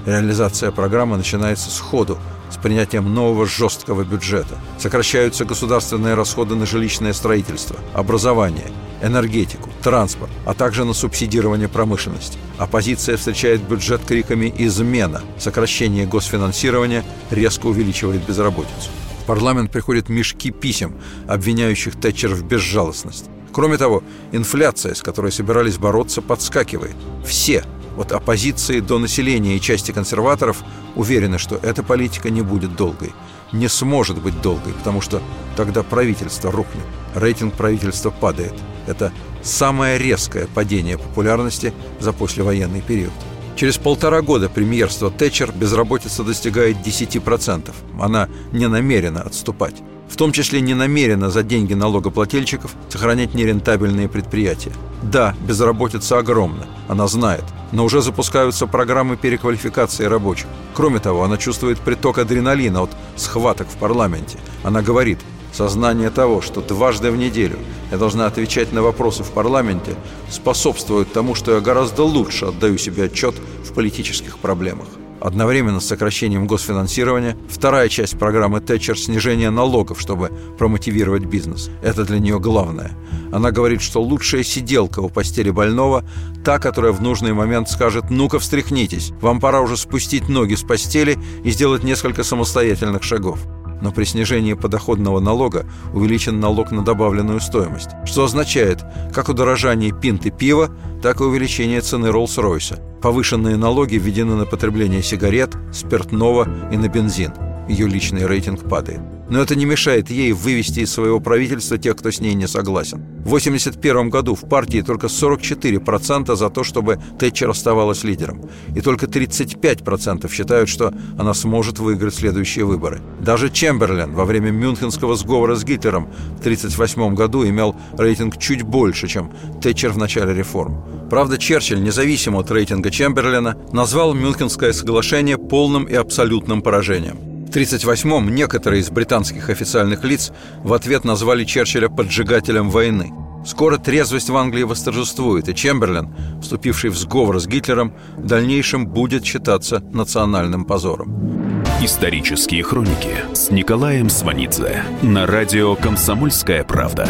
Реализация 0.05 0.71
программы 0.71 1.17
начинается 1.17 1.69
сходу, 1.69 2.17
с 2.51 2.57
принятием 2.57 3.13
нового 3.13 3.45
жесткого 3.45 4.03
бюджета. 4.03 4.57
Сокращаются 4.77 5.45
государственные 5.45 6.15
расходы 6.15 6.55
на 6.55 6.65
жилищное 6.65 7.13
строительство, 7.13 7.75
образование, 7.93 8.71
энергетику, 9.01 9.69
транспорт, 9.83 10.31
а 10.45 10.53
также 10.53 10.83
на 10.83 10.93
субсидирование 10.93 11.67
промышленности. 11.67 12.37
Оппозиция 12.57 13.17
встречает 13.17 13.61
бюджет 13.61 14.01
криками 14.05 14.53
«измена». 14.57 15.21
Сокращение 15.37 16.05
госфинансирования 16.05 17.03
резко 17.29 17.67
увеличивает 17.67 18.25
безработицу. 18.25 18.89
В 19.21 19.25
парламент 19.25 19.71
приходят 19.71 20.09
мешки 20.09 20.49
писем, 20.49 20.95
обвиняющих 21.27 21.99
Тэтчер 21.99 22.33
в 22.33 22.43
безжалостности. 22.43 23.29
Кроме 23.51 23.77
того, 23.77 24.03
инфляция, 24.31 24.93
с 24.93 25.01
которой 25.01 25.31
собирались 25.31 25.77
бороться, 25.77 26.21
подскакивает. 26.21 26.95
Все, 27.25 27.63
от 27.99 28.13
оппозиции 28.13 28.79
до 28.79 28.97
населения 28.97 29.57
и 29.57 29.61
части 29.61 29.91
консерваторов, 29.91 30.63
уверены, 30.95 31.37
что 31.37 31.55
эта 31.61 31.83
политика 31.83 32.29
не 32.29 32.41
будет 32.41 32.75
долгой. 32.75 33.11
Не 33.51 33.67
сможет 33.67 34.21
быть 34.21 34.41
долгой, 34.41 34.73
потому 34.73 35.01
что 35.01 35.21
тогда 35.57 35.83
правительство 35.83 36.51
рухнет. 36.51 36.85
Рейтинг 37.13 37.55
правительства 37.55 38.09
падает. 38.09 38.53
Это 38.87 39.11
самое 39.43 39.97
резкое 39.97 40.47
падение 40.47 40.97
популярности 40.97 41.73
за 41.99 42.13
послевоенный 42.13 42.81
период. 42.81 43.13
Через 43.57 43.77
полтора 43.77 44.21
года 44.21 44.47
премьерства 44.47 45.11
Тэтчер 45.11 45.51
безработица 45.51 46.23
достигает 46.23 46.77
10%. 46.77 47.73
Она 47.99 48.29
не 48.53 48.67
намерена 48.67 49.21
отступать 49.21 49.75
в 50.09 50.15
том 50.15 50.31
числе 50.31 50.61
не 50.61 50.73
намерена 50.73 51.29
за 51.29 51.43
деньги 51.43 51.73
налогоплательщиков 51.73 52.75
сохранять 52.89 53.33
нерентабельные 53.33 54.09
предприятия. 54.09 54.73
Да, 55.03 55.35
безработица 55.47 56.17
огромна, 56.17 56.65
она 56.87 57.07
знает, 57.07 57.43
но 57.71 57.85
уже 57.85 58.01
запускаются 58.01 58.67
программы 58.67 59.15
переквалификации 59.15 60.05
рабочих. 60.05 60.47
Кроме 60.73 60.99
того, 60.99 61.23
она 61.23 61.37
чувствует 61.37 61.79
приток 61.79 62.17
адреналина 62.17 62.81
от 62.81 62.91
схваток 63.15 63.67
в 63.69 63.77
парламенте. 63.77 64.37
Она 64.63 64.81
говорит, 64.81 65.19
Сознание 65.51 66.09
того, 66.09 66.41
что 66.41 66.61
дважды 66.61 67.11
в 67.11 67.17
неделю 67.17 67.57
я 67.91 67.97
должна 67.97 68.27
отвечать 68.27 68.71
на 68.71 68.81
вопросы 68.81 69.23
в 69.23 69.31
парламенте, 69.31 69.95
способствует 70.29 71.11
тому, 71.11 71.35
что 71.35 71.55
я 71.55 71.59
гораздо 71.59 72.03
лучше 72.03 72.45
отдаю 72.45 72.77
себе 72.77 73.05
отчет 73.05 73.35
в 73.63 73.73
политических 73.73 74.37
проблемах. 74.37 74.87
Одновременно 75.21 75.79
с 75.79 75.87
сокращением 75.87 76.47
госфинансирования 76.47 77.37
вторая 77.49 77.89
часть 77.89 78.17
программы 78.17 78.61
Тэтчер– 78.61 78.97
снижение 78.99 79.49
налогов, 79.49 79.99
чтобы 79.99 80.31
промотивировать 80.57 81.25
бизнес. 81.25 81.69
Это 81.81 82.05
для 82.05 82.19
нее 82.19 82.39
главное. 82.39 82.91
Она 83.31 83.51
говорит, 83.51 83.81
что 83.81 84.01
лучшая 84.01 84.43
сиделка 84.43 84.99
у 84.99 85.09
постели 85.09 85.51
больного– 85.51 86.03
та, 86.43 86.59
которая 86.59 86.91
в 86.91 87.01
нужный 87.01 87.33
момент 87.33 87.69
скажет 87.69 88.09
«ну-ка 88.09 88.39
встряхнитесь, 88.39 89.11
вам 89.21 89.39
пора 89.39 89.61
уже 89.61 89.77
спустить 89.77 90.29
ноги 90.29 90.55
с 90.55 90.63
постели 90.63 91.17
и 91.43 91.51
сделать 91.51 91.83
несколько 91.83 92.23
самостоятельных 92.23 93.03
шагов» 93.03 93.39
но 93.81 93.91
при 93.91 94.03
снижении 94.03 94.53
подоходного 94.53 95.19
налога 95.19 95.65
увеличен 95.93 96.39
налог 96.39 96.71
на 96.71 96.83
добавленную 96.83 97.39
стоимость, 97.39 97.89
что 98.05 98.23
означает 98.23 98.83
как 99.13 99.29
удорожание 99.29 99.91
пинты 99.91 100.31
пива, 100.31 100.69
так 101.01 101.21
и 101.21 101.23
увеличение 101.23 101.81
цены 101.81 102.07
Роллс-Ройса. 102.07 102.79
Повышенные 103.01 103.55
налоги 103.55 103.95
введены 103.95 104.35
на 104.35 104.45
потребление 104.45 105.01
сигарет, 105.01 105.55
спиртного 105.71 106.47
и 106.71 106.77
на 106.77 106.89
бензин. 106.89 107.31
Ее 107.69 107.87
личный 107.87 108.25
рейтинг 108.25 108.67
падает. 108.67 108.99
Но 109.29 109.39
это 109.39 109.55
не 109.55 109.65
мешает 109.65 110.09
ей 110.09 110.31
вывести 110.31 110.79
из 110.79 110.91
своего 110.91 111.19
правительства 111.19 111.77
тех, 111.77 111.95
кто 111.95 112.09
с 112.09 112.19
ней 112.19 112.33
не 112.33 112.47
согласен. 112.47 112.97
В 113.19 113.29
1981 113.29 114.09
году 114.09 114.33
в 114.33 114.49
партии 114.49 114.81
только 114.81 115.05
44% 115.05 116.35
за 116.35 116.49
то, 116.49 116.63
чтобы 116.63 116.99
Тэтчер 117.19 117.51
оставалась 117.51 118.03
лидером. 118.03 118.41
И 118.75 118.81
только 118.81 119.05
35% 119.05 120.31
считают, 120.33 120.67
что 120.67 120.91
она 121.17 121.35
сможет 121.35 121.77
выиграть 121.77 122.15
следующие 122.15 122.65
выборы. 122.65 123.01
Даже 123.21 123.51
Чемберлен 123.51 124.13
во 124.13 124.25
время 124.25 124.49
Мюнхенского 124.49 125.15
сговора 125.15 125.55
с 125.55 125.63
Гитлером 125.63 126.05
в 126.05 126.39
1938 126.39 127.13
году 127.13 127.47
имел 127.47 127.75
рейтинг 127.99 128.39
чуть 128.39 128.63
больше, 128.63 129.07
чем 129.07 129.31
Тэтчер 129.61 129.91
в 129.91 129.97
начале 129.99 130.33
реформ. 130.33 130.83
Правда, 131.11 131.37
Черчилль, 131.37 131.83
независимо 131.83 132.39
от 132.39 132.49
рейтинга 132.49 132.89
Чемберлена, 132.89 133.55
назвал 133.71 134.15
Мюнхенское 134.15 134.73
соглашение 134.73 135.37
полным 135.37 135.83
и 135.83 135.93
абсолютным 135.93 136.63
поражением. 136.63 137.28
В 137.49 137.51
1938-м 137.51 138.29
некоторые 138.35 138.81
из 138.81 138.91
британских 138.91 139.49
официальных 139.49 140.03
лиц 140.03 140.31
в 140.63 140.71
ответ 140.71 141.03
назвали 141.03 141.45
Черчилля 141.45 141.89
поджигателем 141.89 142.69
войны. 142.69 143.11
Скоро 143.43 143.77
трезвость 143.77 144.29
в 144.29 144.37
Англии 144.37 144.61
восторжествует, 144.61 145.49
и 145.49 145.55
Чемберлен, 145.55 146.13
вступивший 146.43 146.91
в 146.91 146.97
сговор 146.97 147.39
с 147.39 147.47
Гитлером, 147.47 147.95
в 148.17 148.27
дальнейшем 148.27 148.85
будет 148.85 149.25
считаться 149.25 149.79
национальным 149.91 150.63
позором. 150.63 151.63
Исторические 151.81 152.61
хроники 152.61 153.15
с 153.33 153.49
Николаем 153.49 154.11
Сванидзе 154.11 154.83
на 155.01 155.25
радио 155.25 155.75
«Комсомольская 155.75 156.63
правда». 156.63 157.09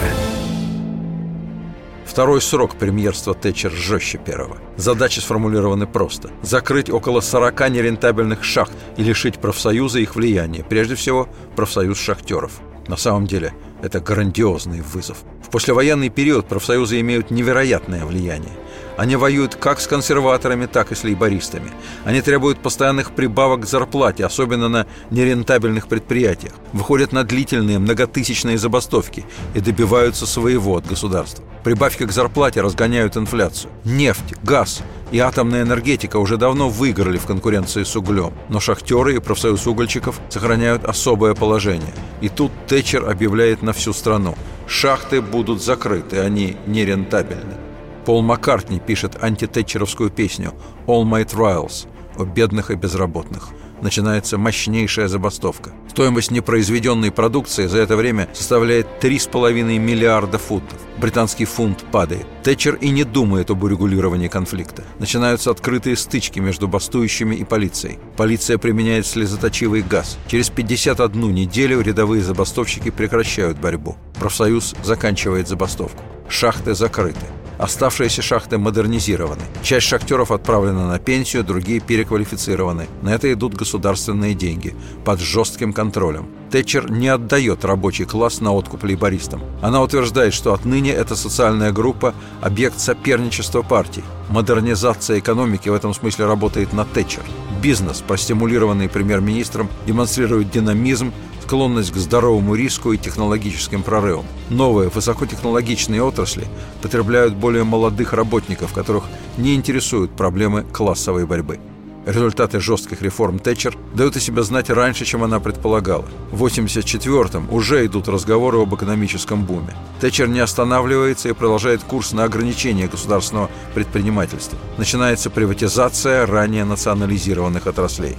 Второй 2.10 2.42
срок 2.42 2.76
премьерства 2.76 3.36
Тэтчер 3.36 3.72
жестче 3.72 4.18
первого. 4.18 4.58
Задачи 4.78 5.20
сформулированы 5.20 5.86
просто. 5.86 6.32
Закрыть 6.42 6.90
около 6.90 7.22
40 7.22 7.70
нерентабельных 7.70 8.44
шахт 8.44 8.74
и 8.98 9.04
лишить 9.04 9.38
профсоюза 9.38 10.00
их 10.00 10.16
влияния. 10.16 10.66
Прежде 10.68 10.96
всего, 10.96 11.30
профсоюз 11.56 12.00
шахтеров. 12.00 12.62
На 12.88 12.98
самом 12.98 13.28
деле, 13.28 13.54
это 13.84 14.00
грандиозный 14.00 14.82
вызов. 14.82 15.20
В 15.46 15.52
послевоенный 15.52 16.10
период 16.10 16.48
профсоюзы 16.48 17.00
имеют 17.00 17.30
невероятное 17.30 18.04
влияние. 18.06 18.54
Они 19.00 19.16
воюют 19.16 19.56
как 19.56 19.80
с 19.80 19.88
консерваторами, 19.88 20.66
так 20.66 20.92
и 20.92 20.96
с 20.96 21.06
лейбористами. 21.06 21.72
Они 22.04 22.20
требуют 22.22 22.60
постоянных 22.60 23.12
прибавок 23.12 23.62
к 23.62 23.66
зарплате, 23.66 24.26
особенно 24.26 24.68
на 24.68 24.88
нерентабельных 25.10 25.88
предприятиях. 25.88 26.52
Выходят 26.74 27.14
на 27.14 27.24
длительные 27.24 27.80
многотысячные 27.80 28.58
забастовки 28.58 29.26
и 29.56 29.62
добиваются 29.62 30.28
своего 30.28 30.76
от 30.76 30.86
государства. 30.86 31.46
Прибавки 31.64 32.06
к 32.06 32.12
зарплате 32.12 32.60
разгоняют 32.60 33.16
инфляцию. 33.16 33.72
Нефть, 33.86 34.36
газ 34.44 34.82
и 35.14 35.20
атомная 35.20 35.62
энергетика 35.62 36.18
уже 36.18 36.36
давно 36.36 36.68
выиграли 36.68 37.18
в 37.18 37.26
конкуренции 37.26 37.84
с 37.84 37.96
углем. 37.96 38.34
Но 38.50 38.60
шахтеры 38.60 39.16
и 39.16 39.20
профсоюз 39.20 39.66
угольщиков 39.66 40.20
сохраняют 40.28 40.84
особое 40.84 41.36
положение. 41.36 41.94
И 42.20 42.28
тут 42.28 42.52
Тэтчер 42.68 43.10
объявляет 43.10 43.62
на 43.62 43.72
всю 43.72 43.94
страну. 43.94 44.36
Шахты 44.68 45.22
будут 45.22 45.64
закрыты, 45.64 46.20
они 46.20 46.58
нерентабельны. 46.68 47.69
Пол 48.10 48.24
Маккартни 48.24 48.80
пишет 48.80 49.24
антитетчеровскую 49.24 50.10
песню 50.10 50.56
«All 50.88 51.04
My 51.04 51.24
Trials» 51.28 51.86
о 52.18 52.26
бедных 52.26 52.72
и 52.72 52.76
безработных. 52.76 53.50
Начинается 53.84 54.40
мощнейшая 54.40 55.08
забастовка. 55.08 55.74
Стоимость 55.92 56.32
непроизведенной 56.32 57.12
продукции 57.12 57.68
за 57.68 57.78
это 57.78 57.96
время 57.96 58.28
составляет 58.34 58.88
3,5 59.00 59.78
миллиарда 59.78 60.40
фунтов. 60.40 60.80
Британский 60.98 61.46
фунт 61.46 61.86
падает. 61.92 62.26
Тэтчер 62.42 62.80
и 62.82 62.90
не 62.90 63.04
думает 63.04 63.52
об 63.52 63.62
урегулировании 63.62 64.28
конфликта. 64.28 64.84
Начинаются 64.98 65.52
открытые 65.52 65.96
стычки 65.96 66.40
между 66.40 66.68
бастующими 66.68 67.36
и 67.36 67.44
полицией. 67.44 68.00
Полиция 68.18 68.58
применяет 68.58 69.06
слезоточивый 69.06 69.84
газ. 69.84 70.18
Через 70.26 70.50
51 70.50 71.32
неделю 71.32 71.82
рядовые 71.82 72.24
забастовщики 72.24 72.90
прекращают 72.90 73.60
борьбу. 73.60 73.98
Профсоюз 74.20 74.74
заканчивает 74.84 75.48
забастовку. 75.48 76.02
Шахты 76.30 76.76
закрыты. 76.76 77.26
Оставшиеся 77.58 78.22
шахты 78.22 78.58
модернизированы. 78.58 79.42
Часть 79.64 79.88
шахтеров 79.88 80.32
отправлена 80.32 80.88
на 80.88 81.00
пенсию, 81.00 81.44
другие 81.44 81.82
переквалифицированы. 81.82 82.88
На 83.02 83.10
это 83.10 83.34
идут 83.34 83.56
государственные 83.56 84.36
деньги, 84.36 84.76
под 85.04 85.20
жестким 85.20 85.74
контролем. 85.74 86.30
Тэтчер 86.52 86.90
не 86.90 87.10
отдает 87.10 87.66
рабочий 87.66 88.06
класс 88.06 88.42
на 88.42 88.54
откуп 88.54 88.84
лейбористам. 88.84 89.42
Она 89.62 89.82
утверждает, 89.82 90.34
что 90.34 90.54
отныне 90.54 90.92
эта 90.92 91.16
социальная 91.16 91.72
группа– 91.72 92.14
объект 92.42 92.80
соперничества 92.80 93.62
партий. 93.64 94.04
Модернизация 94.30 95.20
экономики 95.20 95.68
в 95.68 95.74
этом 95.74 95.94
смысле 95.94 96.28
работает 96.28 96.72
на 96.74 96.86
Тэтчер. 96.86 97.24
Бизнес, 97.62 98.02
простимулированный 98.08 98.88
премьер-министром, 98.88 99.68
демонстрирует 99.86 100.50
динамизм, 100.52 101.12
склонность 101.50 101.92
к 101.92 101.96
здоровому 101.96 102.54
риску 102.54 102.94
и 102.94 102.98
технологическим 103.00 103.82
прорывам. 103.82 104.28
Новые 104.52 104.90
высокотехнологичные 104.90 106.04
отрасли 106.04 106.46
потребляют 106.84 107.34
более 107.34 107.64
молодых 107.64 108.14
работников, 108.14 108.72
которых 108.72 109.06
не 109.36 109.56
интересуют 109.56 110.12
проблемы 110.12 110.64
классовой 110.72 111.26
борьбы. 111.26 111.60
Результаты 112.06 112.60
жестких 112.60 113.02
реформ 113.02 113.40
Тэтчер 113.40 113.76
дают 113.96 114.16
о 114.16 114.20
себе 114.20 114.44
знать 114.44 114.70
раньше, 114.70 115.06
чем 115.06 115.24
она 115.24 115.40
предполагала. 115.40 116.06
В 116.32 116.46
1984-м 116.46 117.52
уже 117.52 117.84
идут 117.88 118.08
разговоры 118.08 118.62
об 118.62 118.76
экономическом 118.76 119.44
буме. 119.44 119.74
Тэтчер 120.02 120.28
не 120.28 120.42
останавливается 120.42 121.30
и 121.30 121.34
продолжает 121.34 121.82
курс 121.84 122.12
на 122.12 122.26
ограничение 122.26 122.88
государственного 122.88 123.50
предпринимательства. 123.74 124.60
Начинается 124.78 125.32
приватизация 125.32 126.28
ранее 126.28 126.64
национализированных 126.64 127.66
отраслей. 127.66 128.18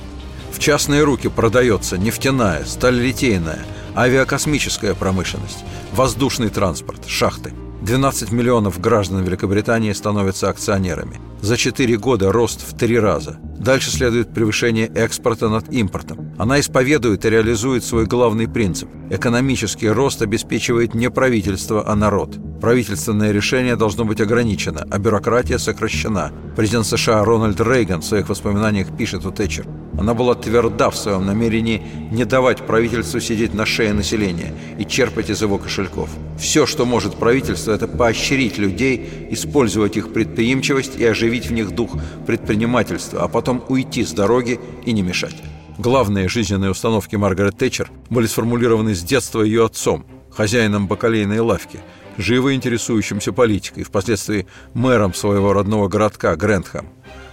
Частные 0.60 1.04
руки 1.04 1.28
продается 1.28 1.96
нефтяная, 1.96 2.66
сталелитейная, 2.66 3.60
авиакосмическая 3.96 4.92
промышленность, 4.92 5.64
воздушный 5.92 6.50
транспорт, 6.50 7.06
шахты. 7.06 7.54
12 7.80 8.30
миллионов 8.30 8.78
граждан 8.78 9.24
Великобритании 9.24 9.90
становятся 9.94 10.50
акционерами. 10.50 11.18
За 11.40 11.56
4 11.56 11.96
года 11.96 12.30
рост 12.30 12.60
в 12.60 12.76
три 12.76 12.98
раза. 12.98 13.40
Дальше 13.60 13.90
следует 13.90 14.32
превышение 14.32 14.86
экспорта 14.86 15.50
над 15.50 15.70
импортом. 15.70 16.32
Она 16.38 16.58
исповедует 16.60 17.26
и 17.26 17.30
реализует 17.30 17.84
свой 17.84 18.06
главный 18.06 18.48
принцип. 18.48 18.88
Экономический 19.10 19.90
рост 19.90 20.22
обеспечивает 20.22 20.94
не 20.94 21.10
правительство, 21.10 21.84
а 21.86 21.94
народ. 21.94 22.38
Правительственное 22.62 23.32
решение 23.32 23.76
должно 23.76 24.06
быть 24.06 24.20
ограничено, 24.20 24.86
а 24.90 24.98
бюрократия 24.98 25.58
сокращена. 25.58 26.32
Президент 26.56 26.86
США 26.86 27.22
Рональд 27.22 27.60
Рейган 27.60 28.00
в 28.00 28.04
своих 28.06 28.30
воспоминаниях 28.30 28.96
пишет 28.96 29.26
у 29.26 29.30
Тэтчер. 29.30 29.66
Она 29.98 30.14
была 30.14 30.34
тверда 30.34 30.88
в 30.90 30.96
своем 30.96 31.26
намерении 31.26 31.82
не 32.10 32.24
давать 32.24 32.66
правительству 32.66 33.20
сидеть 33.20 33.52
на 33.52 33.66
шее 33.66 33.92
населения 33.92 34.54
и 34.78 34.86
черпать 34.86 35.28
из 35.28 35.42
его 35.42 35.58
кошельков. 35.58 36.08
Все, 36.38 36.64
что 36.64 36.86
может 36.86 37.16
правительство, 37.16 37.72
это 37.72 37.86
поощрить 37.86 38.56
людей, 38.56 39.28
использовать 39.30 39.96
их 39.96 40.12
предприимчивость 40.12 40.98
и 40.98 41.04
оживить 41.04 41.46
в 41.46 41.52
них 41.52 41.72
дух 41.72 41.96
предпринимательства, 42.26 43.24
а 43.24 43.28
потом 43.28 43.49
уйти 43.68 44.04
с 44.04 44.12
дороги 44.12 44.60
и 44.84 44.92
не 44.92 45.02
мешать. 45.02 45.36
Главные 45.78 46.28
жизненные 46.28 46.70
установки 46.70 47.16
Маргарет 47.16 47.56
Тэтчер 47.56 47.90
были 48.10 48.26
сформулированы 48.26 48.94
с 48.94 49.02
детства 49.02 49.42
ее 49.42 49.64
отцом, 49.64 50.04
хозяином 50.30 50.86
бакалейной 50.86 51.40
лавки– 51.40 51.80
живо 52.20 52.54
интересующимся 52.54 53.32
политикой, 53.32 53.82
впоследствии 53.82 54.46
мэром 54.74 55.14
своего 55.14 55.52
родного 55.52 55.88
городка 55.88 56.36
Грэндхэм. 56.36 56.88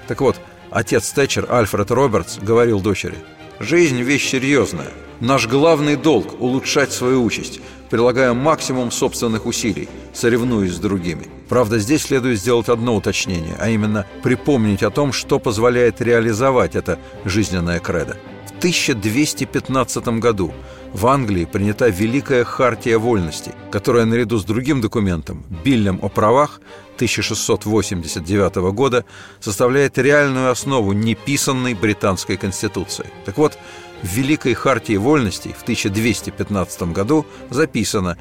Так 0.08 0.22
вот, 0.22 0.38
отец 0.72 1.12
Тэтчер, 1.12 1.48
Альфред 1.50 1.92
Робертс, 1.92 2.38
говорил 2.40 2.80
дочери, 2.80 3.16
«Жизнь– 3.60 4.02
вещь 4.04 4.30
серьезная. 4.30 4.92
Наш 5.20 5.48
главный 5.48 5.96
долг– 5.96 6.36
улучшать 6.40 6.92
свою 6.92 7.24
участь, 7.24 7.60
прилагая 7.90 8.34
максимум 8.34 8.92
собственных 8.92 9.46
усилий, 9.46 9.90
соревнуясь 10.14 10.74
с 10.74 10.80
другими. 10.80 11.28
Правда, 11.50 11.80
здесь 11.80 12.04
следует 12.04 12.40
сделать 12.40 12.70
одно 12.70 12.96
уточнение, 12.96 13.56
а 13.60 13.70
именно 13.70 14.06
припомнить 14.24 14.84
о 14.84 14.90
том, 14.90 15.14
что 15.14 15.40
позволяет 15.40 16.02
реализовать 16.02 16.76
это 16.76 17.00
жизненное 17.26 17.80
кредо. 17.80 18.18
В 18.46 18.58
1215 18.58 20.08
году 20.20 20.52
в 20.94 21.06
Англии 21.08 21.46
принята 21.46 21.90
Великая 21.90 22.44
Хартия 22.44 22.98
Вольностей, 22.98 23.52
которая 23.72 24.06
наряду 24.06 24.38
с 24.38 24.44
другим 24.44 24.82
документом, 24.82 25.44
Биллем 25.64 26.00
о 26.02 26.10
правах 26.10 26.60
1689 26.96 28.56
года, 28.74 29.06
составляет 29.40 29.98
реальную 30.00 30.50
основу 30.50 30.94
неписанной 30.94 31.76
британской 31.76 32.36
конституции. 32.36 33.06
Так 33.26 33.38
вот, 33.38 33.58
в 34.04 34.08
Великой 34.14 34.54
Хартии 34.54 34.98
Вольностей 34.98 35.54
в 35.58 35.64
1215 35.64 36.84
году 36.94 37.26
записано 37.50 38.18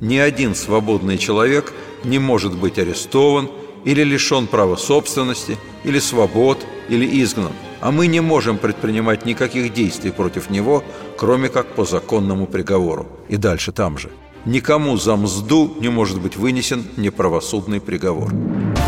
«Ни 0.00 0.16
один 0.16 0.54
свободный 0.54 1.18
человек 1.18 1.72
не 2.04 2.18
может 2.18 2.56
быть 2.56 2.78
арестован 2.78 3.50
или 3.84 4.02
лишен 4.02 4.46
права 4.46 4.76
собственности, 4.76 5.56
или 5.84 5.98
свобод, 5.98 6.58
или 6.88 7.22
изгнан, 7.22 7.52
а 7.80 7.90
мы 7.90 8.06
не 8.06 8.20
можем 8.20 8.58
предпринимать 8.58 9.24
никаких 9.24 9.72
действий 9.72 10.10
против 10.10 10.50
него, 10.50 10.82
кроме 11.16 11.48
как 11.48 11.74
по 11.74 11.84
законному 11.84 12.46
приговору. 12.46 13.06
И 13.28 13.36
дальше 13.36 13.72
там 13.72 13.98
же. 13.98 14.10
Никому 14.44 14.96
за 14.96 15.16
мзду 15.16 15.74
не 15.80 15.88
может 15.88 16.20
быть 16.20 16.36
вынесен 16.36 16.84
неправосудный 16.96 17.80
приговор. 17.80 18.32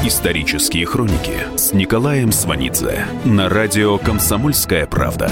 Исторические 0.05 0.87
хроники 0.87 1.35
с 1.57 1.72
Николаем 1.72 2.33
Сванидзе 2.33 3.05
на 3.24 3.48
радио 3.48 3.98
«Комсомольская 3.98 4.87
правда». 4.87 5.31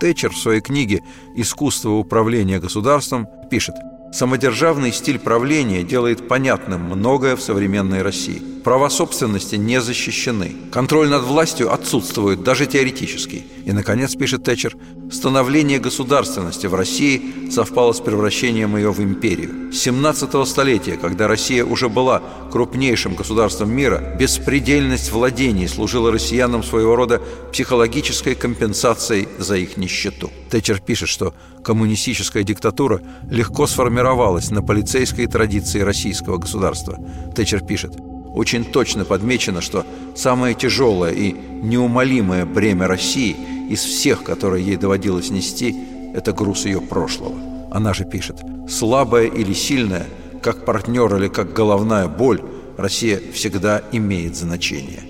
Тэтчер 0.00 0.30
в 0.30 0.38
своей 0.38 0.60
книге 0.60 1.02
«Искусство 1.34 1.90
управления 1.90 2.58
государством» 2.58 3.28
пишет 3.50 3.74
«Самодержавный 4.12 4.92
стиль 4.92 5.18
правления 5.18 5.82
делает 5.82 6.28
понятным 6.28 6.82
многое 6.82 7.36
в 7.36 7.42
современной 7.42 8.02
России– 8.02 8.42
Права 8.66 8.90
собственности 8.90 9.54
не 9.54 9.80
защищены. 9.80 10.56
Контроль 10.72 11.08
над 11.08 11.22
властью 11.22 11.72
отсутствует, 11.72 12.42
даже 12.42 12.66
теоретически. 12.66 13.46
И, 13.64 13.70
наконец, 13.70 14.16
пишет 14.16 14.42
Тэтчер, 14.42 14.74
становление 15.08 15.78
государственности 15.78 16.66
в 16.66 16.74
России 16.74 17.48
совпало 17.48 17.92
с 17.92 18.00
превращением 18.00 18.76
ее 18.76 18.90
в 18.90 19.00
империю. 19.00 19.72
С 19.72 19.78
17 19.82 20.48
столетия, 20.48 20.96
когда 20.96 21.28
Россия 21.28 21.64
уже 21.64 21.88
была 21.88 22.20
крупнейшим 22.50 23.14
государством 23.14 23.70
мира, 23.70 24.16
беспредельность 24.18 25.12
владений 25.12 25.68
служила 25.68 26.10
россиянам 26.10 26.64
своего 26.64 26.96
рода 26.96 27.22
психологической 27.52 28.34
компенсацией 28.34 29.28
за 29.38 29.58
их 29.58 29.76
нищету. 29.76 30.32
Тэтчер 30.50 30.80
пишет, 30.80 31.08
что 31.08 31.34
коммунистическая 31.66 32.44
диктатура 32.44 33.02
легко 33.28 33.66
сформировалась 33.66 34.52
на 34.52 34.62
полицейской 34.62 35.26
традиции 35.26 35.80
российского 35.80 36.38
государства. 36.38 36.96
Тэтчер 37.34 37.64
пишет– 37.64 37.96
очень 38.36 38.64
точно 38.64 39.04
подмечено, 39.04 39.60
что 39.60 39.84
самое 40.14 40.54
тяжелое 40.54 41.10
и 41.10 41.34
неумолимое 41.62 42.44
бремя 42.44 42.86
России 42.86 43.34
из 43.68 43.80
всех, 43.80 44.22
которые 44.22 44.64
ей 44.64 44.76
доводилось 44.76 45.30
нести, 45.30 45.74
это 46.14 46.32
груз 46.32 46.66
ее 46.66 46.80
прошлого. 46.80 47.34
Она 47.72 47.94
же 47.94 48.04
пишет, 48.04 48.36
слабая 48.68 49.24
или 49.24 49.52
сильная, 49.52 50.06
как 50.42 50.64
партнер 50.66 51.16
или 51.16 51.28
как 51.28 51.52
головная 51.52 52.06
боль, 52.06 52.42
Россия 52.76 53.20
всегда 53.32 53.82
имеет 53.90 54.36
значение. 54.36 55.02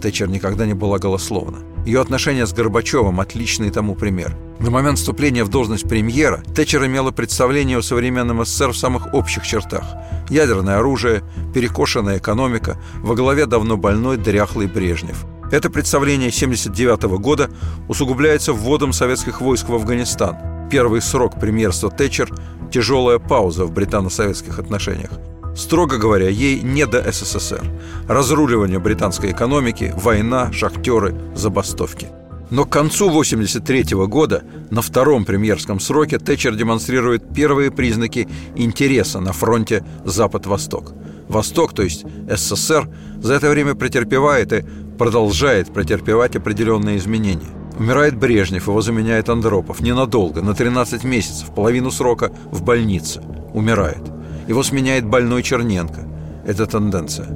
Тэтчер 0.00 0.28
никогда 0.28 0.64
не 0.64 0.74
была 0.74 0.98
голословна. 0.98 1.73
Ее 1.84 2.00
отношения 2.00 2.46
с 2.46 2.52
Горбачевым– 2.52 3.20
отличный 3.20 3.70
тому 3.70 3.94
пример. 3.94 4.34
На 4.58 4.70
момент 4.70 4.98
вступления 4.98 5.44
в 5.44 5.48
должность 5.48 5.86
премьера 5.88 6.42
Тэтчер 6.54 6.86
имела 6.86 7.10
представление 7.10 7.78
о 7.78 7.82
современном 7.82 8.44
СССР 8.44 8.70
в 8.70 8.76
самых 8.76 9.12
общих 9.12 9.46
чертах. 9.46 9.84
Ядерное 10.30 10.78
оружие, 10.78 11.22
перекошенная 11.52 12.18
экономика, 12.18 12.78
во 13.02 13.14
главе 13.14 13.44
давно 13.44 13.76
больной 13.76 14.16
дряхлый 14.16 14.66
Брежнев. 14.66 15.26
Это 15.52 15.68
представление 15.68 16.28
1979 16.28 17.20
года 17.20 17.50
усугубляется 17.88 18.54
вводом 18.54 18.94
советских 18.94 19.42
войск 19.42 19.68
в 19.68 19.74
Афганистан. 19.74 20.68
Первый 20.70 21.02
срок 21.02 21.38
премьерства 21.38 21.90
Тэтчер– 21.90 22.30
тяжелая 22.72 23.18
пауза 23.18 23.66
в 23.66 23.72
британо-советских 23.72 24.58
отношениях. 24.58 25.10
Строго 25.56 25.98
говоря, 25.98 26.28
ей 26.28 26.60
не 26.62 26.86
до 26.86 27.10
СССР. 27.12 27.64
Разруливание 28.08 28.78
британской 28.78 29.30
экономики, 29.30 29.92
война, 29.96 30.52
шахтеры, 30.52 31.14
забастовки. 31.34 32.08
Но 32.50 32.64
к 32.64 32.70
концу 32.70 33.08
1983 33.08 33.96
года, 34.06 34.44
на 34.70 34.82
втором 34.82 35.24
премьерском 35.24 35.80
сроке, 35.80 36.18
Тэтчер 36.18 36.54
демонстрирует 36.54 37.32
первые 37.32 37.70
признаки 37.70 38.28
интереса 38.54 39.20
на 39.20 39.32
фронте 39.32 39.84
Запад-Восток. 40.04 40.92
Восток, 41.28 41.72
то 41.72 41.82
есть 41.82 42.04
СССР, 42.28 42.88
за 43.22 43.34
это 43.34 43.48
время 43.48 43.74
претерпевает 43.74 44.52
и 44.52 44.64
продолжает 44.98 45.72
претерпевать 45.72 46.36
определенные 46.36 46.98
изменения. 46.98 47.48
Умирает 47.78 48.16
Брежнев, 48.16 48.68
его 48.68 48.80
заменяет 48.82 49.28
Андропов. 49.28 49.80
Ненадолго, 49.80 50.42
на 50.42 50.54
13 50.54 51.02
месяцев, 51.02 51.52
половину 51.54 51.90
срока 51.90 52.30
в 52.52 52.62
больнице. 52.62 53.20
Умирает. 53.52 54.02
Его 54.48 54.62
сменяет 54.62 55.06
больной 55.06 55.42
Черненко. 55.42 56.02
Это 56.46 56.66
тенденция. 56.66 57.26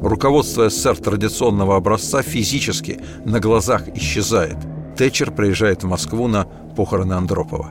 Руководство 0.00 0.68
СССР 0.68 0.96
традиционного 0.96 1.76
образца 1.76 2.22
физически 2.22 3.00
на 3.24 3.40
глазах 3.40 3.88
исчезает. 3.94 4.56
Тэтчер 4.96 5.30
приезжает 5.30 5.84
в 5.84 5.88
Москву 5.88 6.28
на 6.28 6.44
похороны 6.44 7.14
Андропова. 7.14 7.70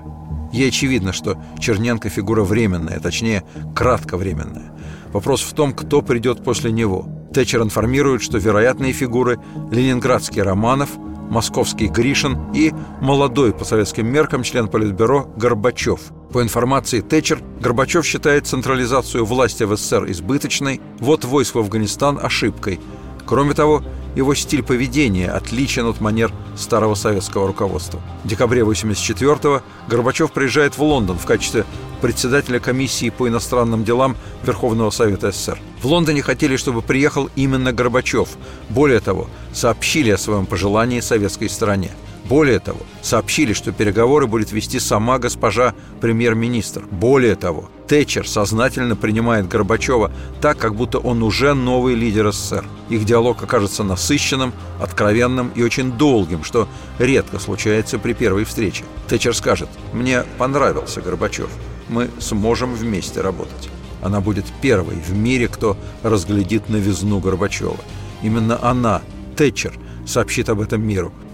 Ей 0.52 0.70
очевидно, 0.70 1.12
что 1.12 1.38
Черненко 1.60 2.10
фигура 2.10 2.44
временная, 2.44 3.00
точнее, 3.00 3.44
кратковременная. 3.76 4.72
Вопрос 5.12 5.42
в 5.42 5.54
том, 5.54 5.74
кто 5.74 6.02
придет 6.02 6.44
после 6.44 6.72
него. 6.72 7.08
Тэтчер 7.34 7.62
информирует, 7.62 8.22
что 8.22 8.38
вероятные 8.38 8.94
фигуры– 8.94 9.40
ленинградский 9.72 10.42
Романов– 10.42 10.90
московский 11.30 11.88
Гришин 11.88 12.38
и 12.54 12.72
молодой 13.02 13.54
по 13.54 13.66
советским 13.66 14.08
меркам 14.08 14.44
член 14.44 14.68
Политбюро 14.68 15.28
Горбачев. 15.36 16.12
По 16.36 16.42
информации 16.42 17.00
Тэтчер, 17.00 17.42
Горбачев 17.62 18.06
считает 18.06 18.46
централизацию 18.46 19.24
власти 19.24 19.64
в 19.64 19.74
СССР 19.78 20.12
избыточной, 20.12 20.82
вот 21.00 21.24
войск 21.24 21.56
в 21.56 21.60
Афганистан– 21.60 22.20
ошибкой. 22.22 22.82
Кроме 23.26 23.54
того, 23.54 23.86
его 24.18 24.36
стиль 24.36 24.62
поведения 24.62 25.32
отличен 25.32 25.86
от 25.86 26.02
манер 26.02 26.34
старого 26.58 26.96
советского 26.96 27.48
руководства. 27.48 28.02
В 28.26 28.28
декабре 28.28 28.64
1984-го 28.64 29.62
Горбачев 29.88 30.34
приезжает 30.34 30.78
в 30.78 30.84
Лондон 30.84 31.18
в 31.18 31.26
качестве 31.26 31.64
председателя 32.02 32.60
комиссии 32.60 33.12
по 33.12 33.30
иностранным 33.30 33.86
делам 33.86 34.18
Верховного 34.44 34.90
Совета 34.90 35.32
СССР. 35.32 35.58
В 35.82 35.86
Лондоне 35.86 36.22
хотели, 36.22 36.58
чтобы 36.58 36.82
приехал 36.82 37.30
именно 37.38 37.72
Горбачев. 37.72 38.28
Более 38.68 39.00
того, 39.00 39.30
сообщили 39.54 40.10
о 40.10 40.18
своем 40.18 40.48
пожелании 40.48 41.00
советской 41.00 41.48
стороне– 41.48 41.92
более 42.28 42.60
того, 42.60 42.80
сообщили, 43.04 43.54
что 43.54 43.72
переговоры 43.72 44.26
будет 44.26 44.52
вести 44.52 44.80
сама 44.80 45.20
госпожа 45.20 45.76
премьер-министр. 46.02 46.84
Более 46.90 47.36
того, 47.36 47.70
Тэтчер 47.88 48.28
сознательно 48.28 48.96
принимает 48.96 49.48
Горбачева 49.48 50.12
так, 50.42 50.58
как 50.58 50.76
будто 50.76 50.98
он 50.98 51.22
уже 51.22 51.54
новый 51.54 51.94
лидер 51.94 52.32
СССР. 52.32 52.66
Их 52.90 53.06
диалог 53.06 53.44
окажется 53.44 53.84
насыщенным, 53.84 54.54
откровенным 54.82 55.52
и 55.54 55.62
очень 55.62 55.92
долгим, 55.92 56.44
что 56.44 56.68
редко 56.98 57.38
случается 57.38 58.00
при 58.00 58.14
первой 58.14 58.44
встрече. 58.46 58.86
Тэтчер 59.08 59.36
скажет 59.36 59.70
«Мне 59.94 60.24
понравился 60.40 61.02
Горбачев. 61.02 61.50
Мы 61.90 62.10
сможем 62.20 62.74
вместе 62.74 63.22
работать». 63.22 63.70
Она 64.02 64.20
будет 64.20 64.46
первой 64.62 64.96
в 64.96 65.14
мире, 65.14 65.48
кто 65.48 65.78
разглядит 66.02 66.70
новизну 66.70 67.20
Горбачева. 67.20 67.78
Именно 68.24 68.60
она, 68.64 69.02
Тэтчер, 69.36 69.78
сообщит 70.08 70.50
об 70.50 70.60
этом 70.60 70.82
миру– 70.82 71.14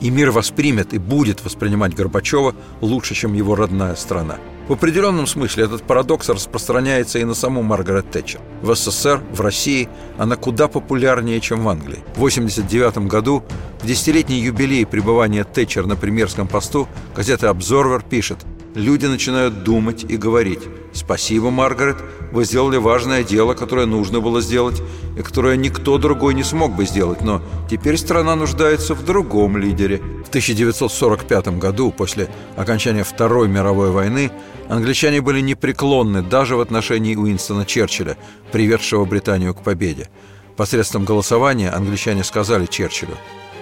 и 0.00 0.10
мир 0.10 0.30
воспримет 0.30 0.94
и 0.94 0.98
будет 0.98 1.44
воспринимать 1.44 1.94
Горбачева 1.94 2.54
лучше, 2.80 3.14
чем 3.14 3.34
его 3.34 3.54
родная 3.54 3.94
страна. 3.94 4.36
В 4.68 4.74
определенном 4.74 5.26
смысле 5.26 5.64
этот 5.64 5.82
парадокс 5.82 6.28
распространяется 6.28 7.18
и 7.18 7.24
на 7.24 7.34
саму 7.34 7.62
Маргарет 7.62 8.10
Тэтчер. 8.12 8.40
В 8.62 8.72
СССР, 8.74 9.20
в 9.32 9.40
России 9.40 9.88
она 10.16 10.36
куда 10.36 10.68
популярнее, 10.68 11.40
чем 11.40 11.64
в 11.64 11.68
Англии. 11.68 12.04
В 12.14 12.22
1989 12.22 13.08
году, 13.08 13.42
в 13.80 13.86
десятилетний 13.86 14.40
юбилей 14.40 14.86
пребывания 14.86 15.42
Тэтчер 15.42 15.86
на 15.86 15.96
премьерском 15.96 16.46
посту, 16.46 16.86
газета 17.16 17.50
«Обзорвер» 17.50 18.02
пишет 18.02 18.38
Люди 18.74 19.06
начинают 19.06 19.64
думать 19.64 20.04
и 20.08 20.16
говорить 20.16 20.60
«Спасибо, 20.92 21.50
Маргарет, 21.50 21.96
вы 22.30 22.44
сделали 22.44 22.76
важное 22.76 23.24
дело, 23.24 23.54
которое 23.54 23.86
нужно 23.86 24.20
было 24.20 24.40
сделать, 24.40 24.80
и 25.18 25.22
которое 25.22 25.56
никто 25.56 25.98
другой 25.98 26.34
не 26.34 26.44
смог 26.44 26.76
бы 26.76 26.86
сделать, 26.86 27.20
но 27.20 27.42
теперь 27.68 27.96
страна 27.96 28.36
нуждается 28.36 28.94
в 28.94 29.04
другом 29.04 29.56
лидере». 29.56 29.98
В 30.24 30.28
1945 30.28 31.58
году, 31.58 31.90
после 31.90 32.28
окончания 32.56 33.02
Второй 33.02 33.48
мировой 33.48 33.90
войны, 33.90 34.30
англичане 34.68 35.20
были 35.20 35.40
непреклонны 35.40 36.22
даже 36.22 36.54
в 36.54 36.60
отношении 36.60 37.16
Уинстона 37.16 37.66
Черчилля, 37.66 38.16
приведшего 38.52 39.04
Британию 39.04 39.52
к 39.52 39.64
победе. 39.64 40.08
Посредством 40.56 41.04
голосования 41.04 41.70
англичане 41.70 42.22
сказали 42.22 42.66
Черчиллю 42.66 43.16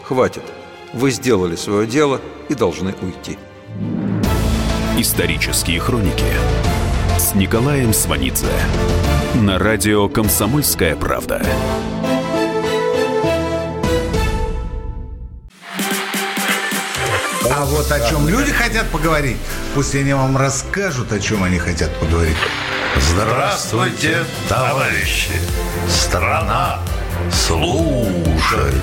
«Хватит, 0.04 0.42
вы 0.92 1.10
сделали 1.12 1.56
свое 1.56 1.86
дело 1.86 2.20
и 2.50 2.54
должны 2.54 2.94
уйти». 3.00 3.38
Исторические 5.00 5.78
хроники 5.78 6.24
с 7.20 7.32
Николаем 7.36 7.92
Сванидзе 7.92 8.48
на 9.36 9.56
радио 9.56 10.08
«Комсомольская 10.08 10.96
правда». 10.96 11.40
А 17.48 17.64
вот 17.66 17.92
о 17.92 18.10
чем 18.10 18.28
люди 18.28 18.50
хотят 18.50 18.88
поговорить, 18.88 19.36
пусть 19.72 19.94
они 19.94 20.14
вам 20.14 20.36
расскажут, 20.36 21.12
о 21.12 21.20
чем 21.20 21.44
они 21.44 21.58
хотят 21.58 21.94
поговорить. 22.00 22.36
Здравствуйте, 22.96 24.24
товарищи! 24.48 25.30
Страна 25.88 26.80
служит! 27.30 28.82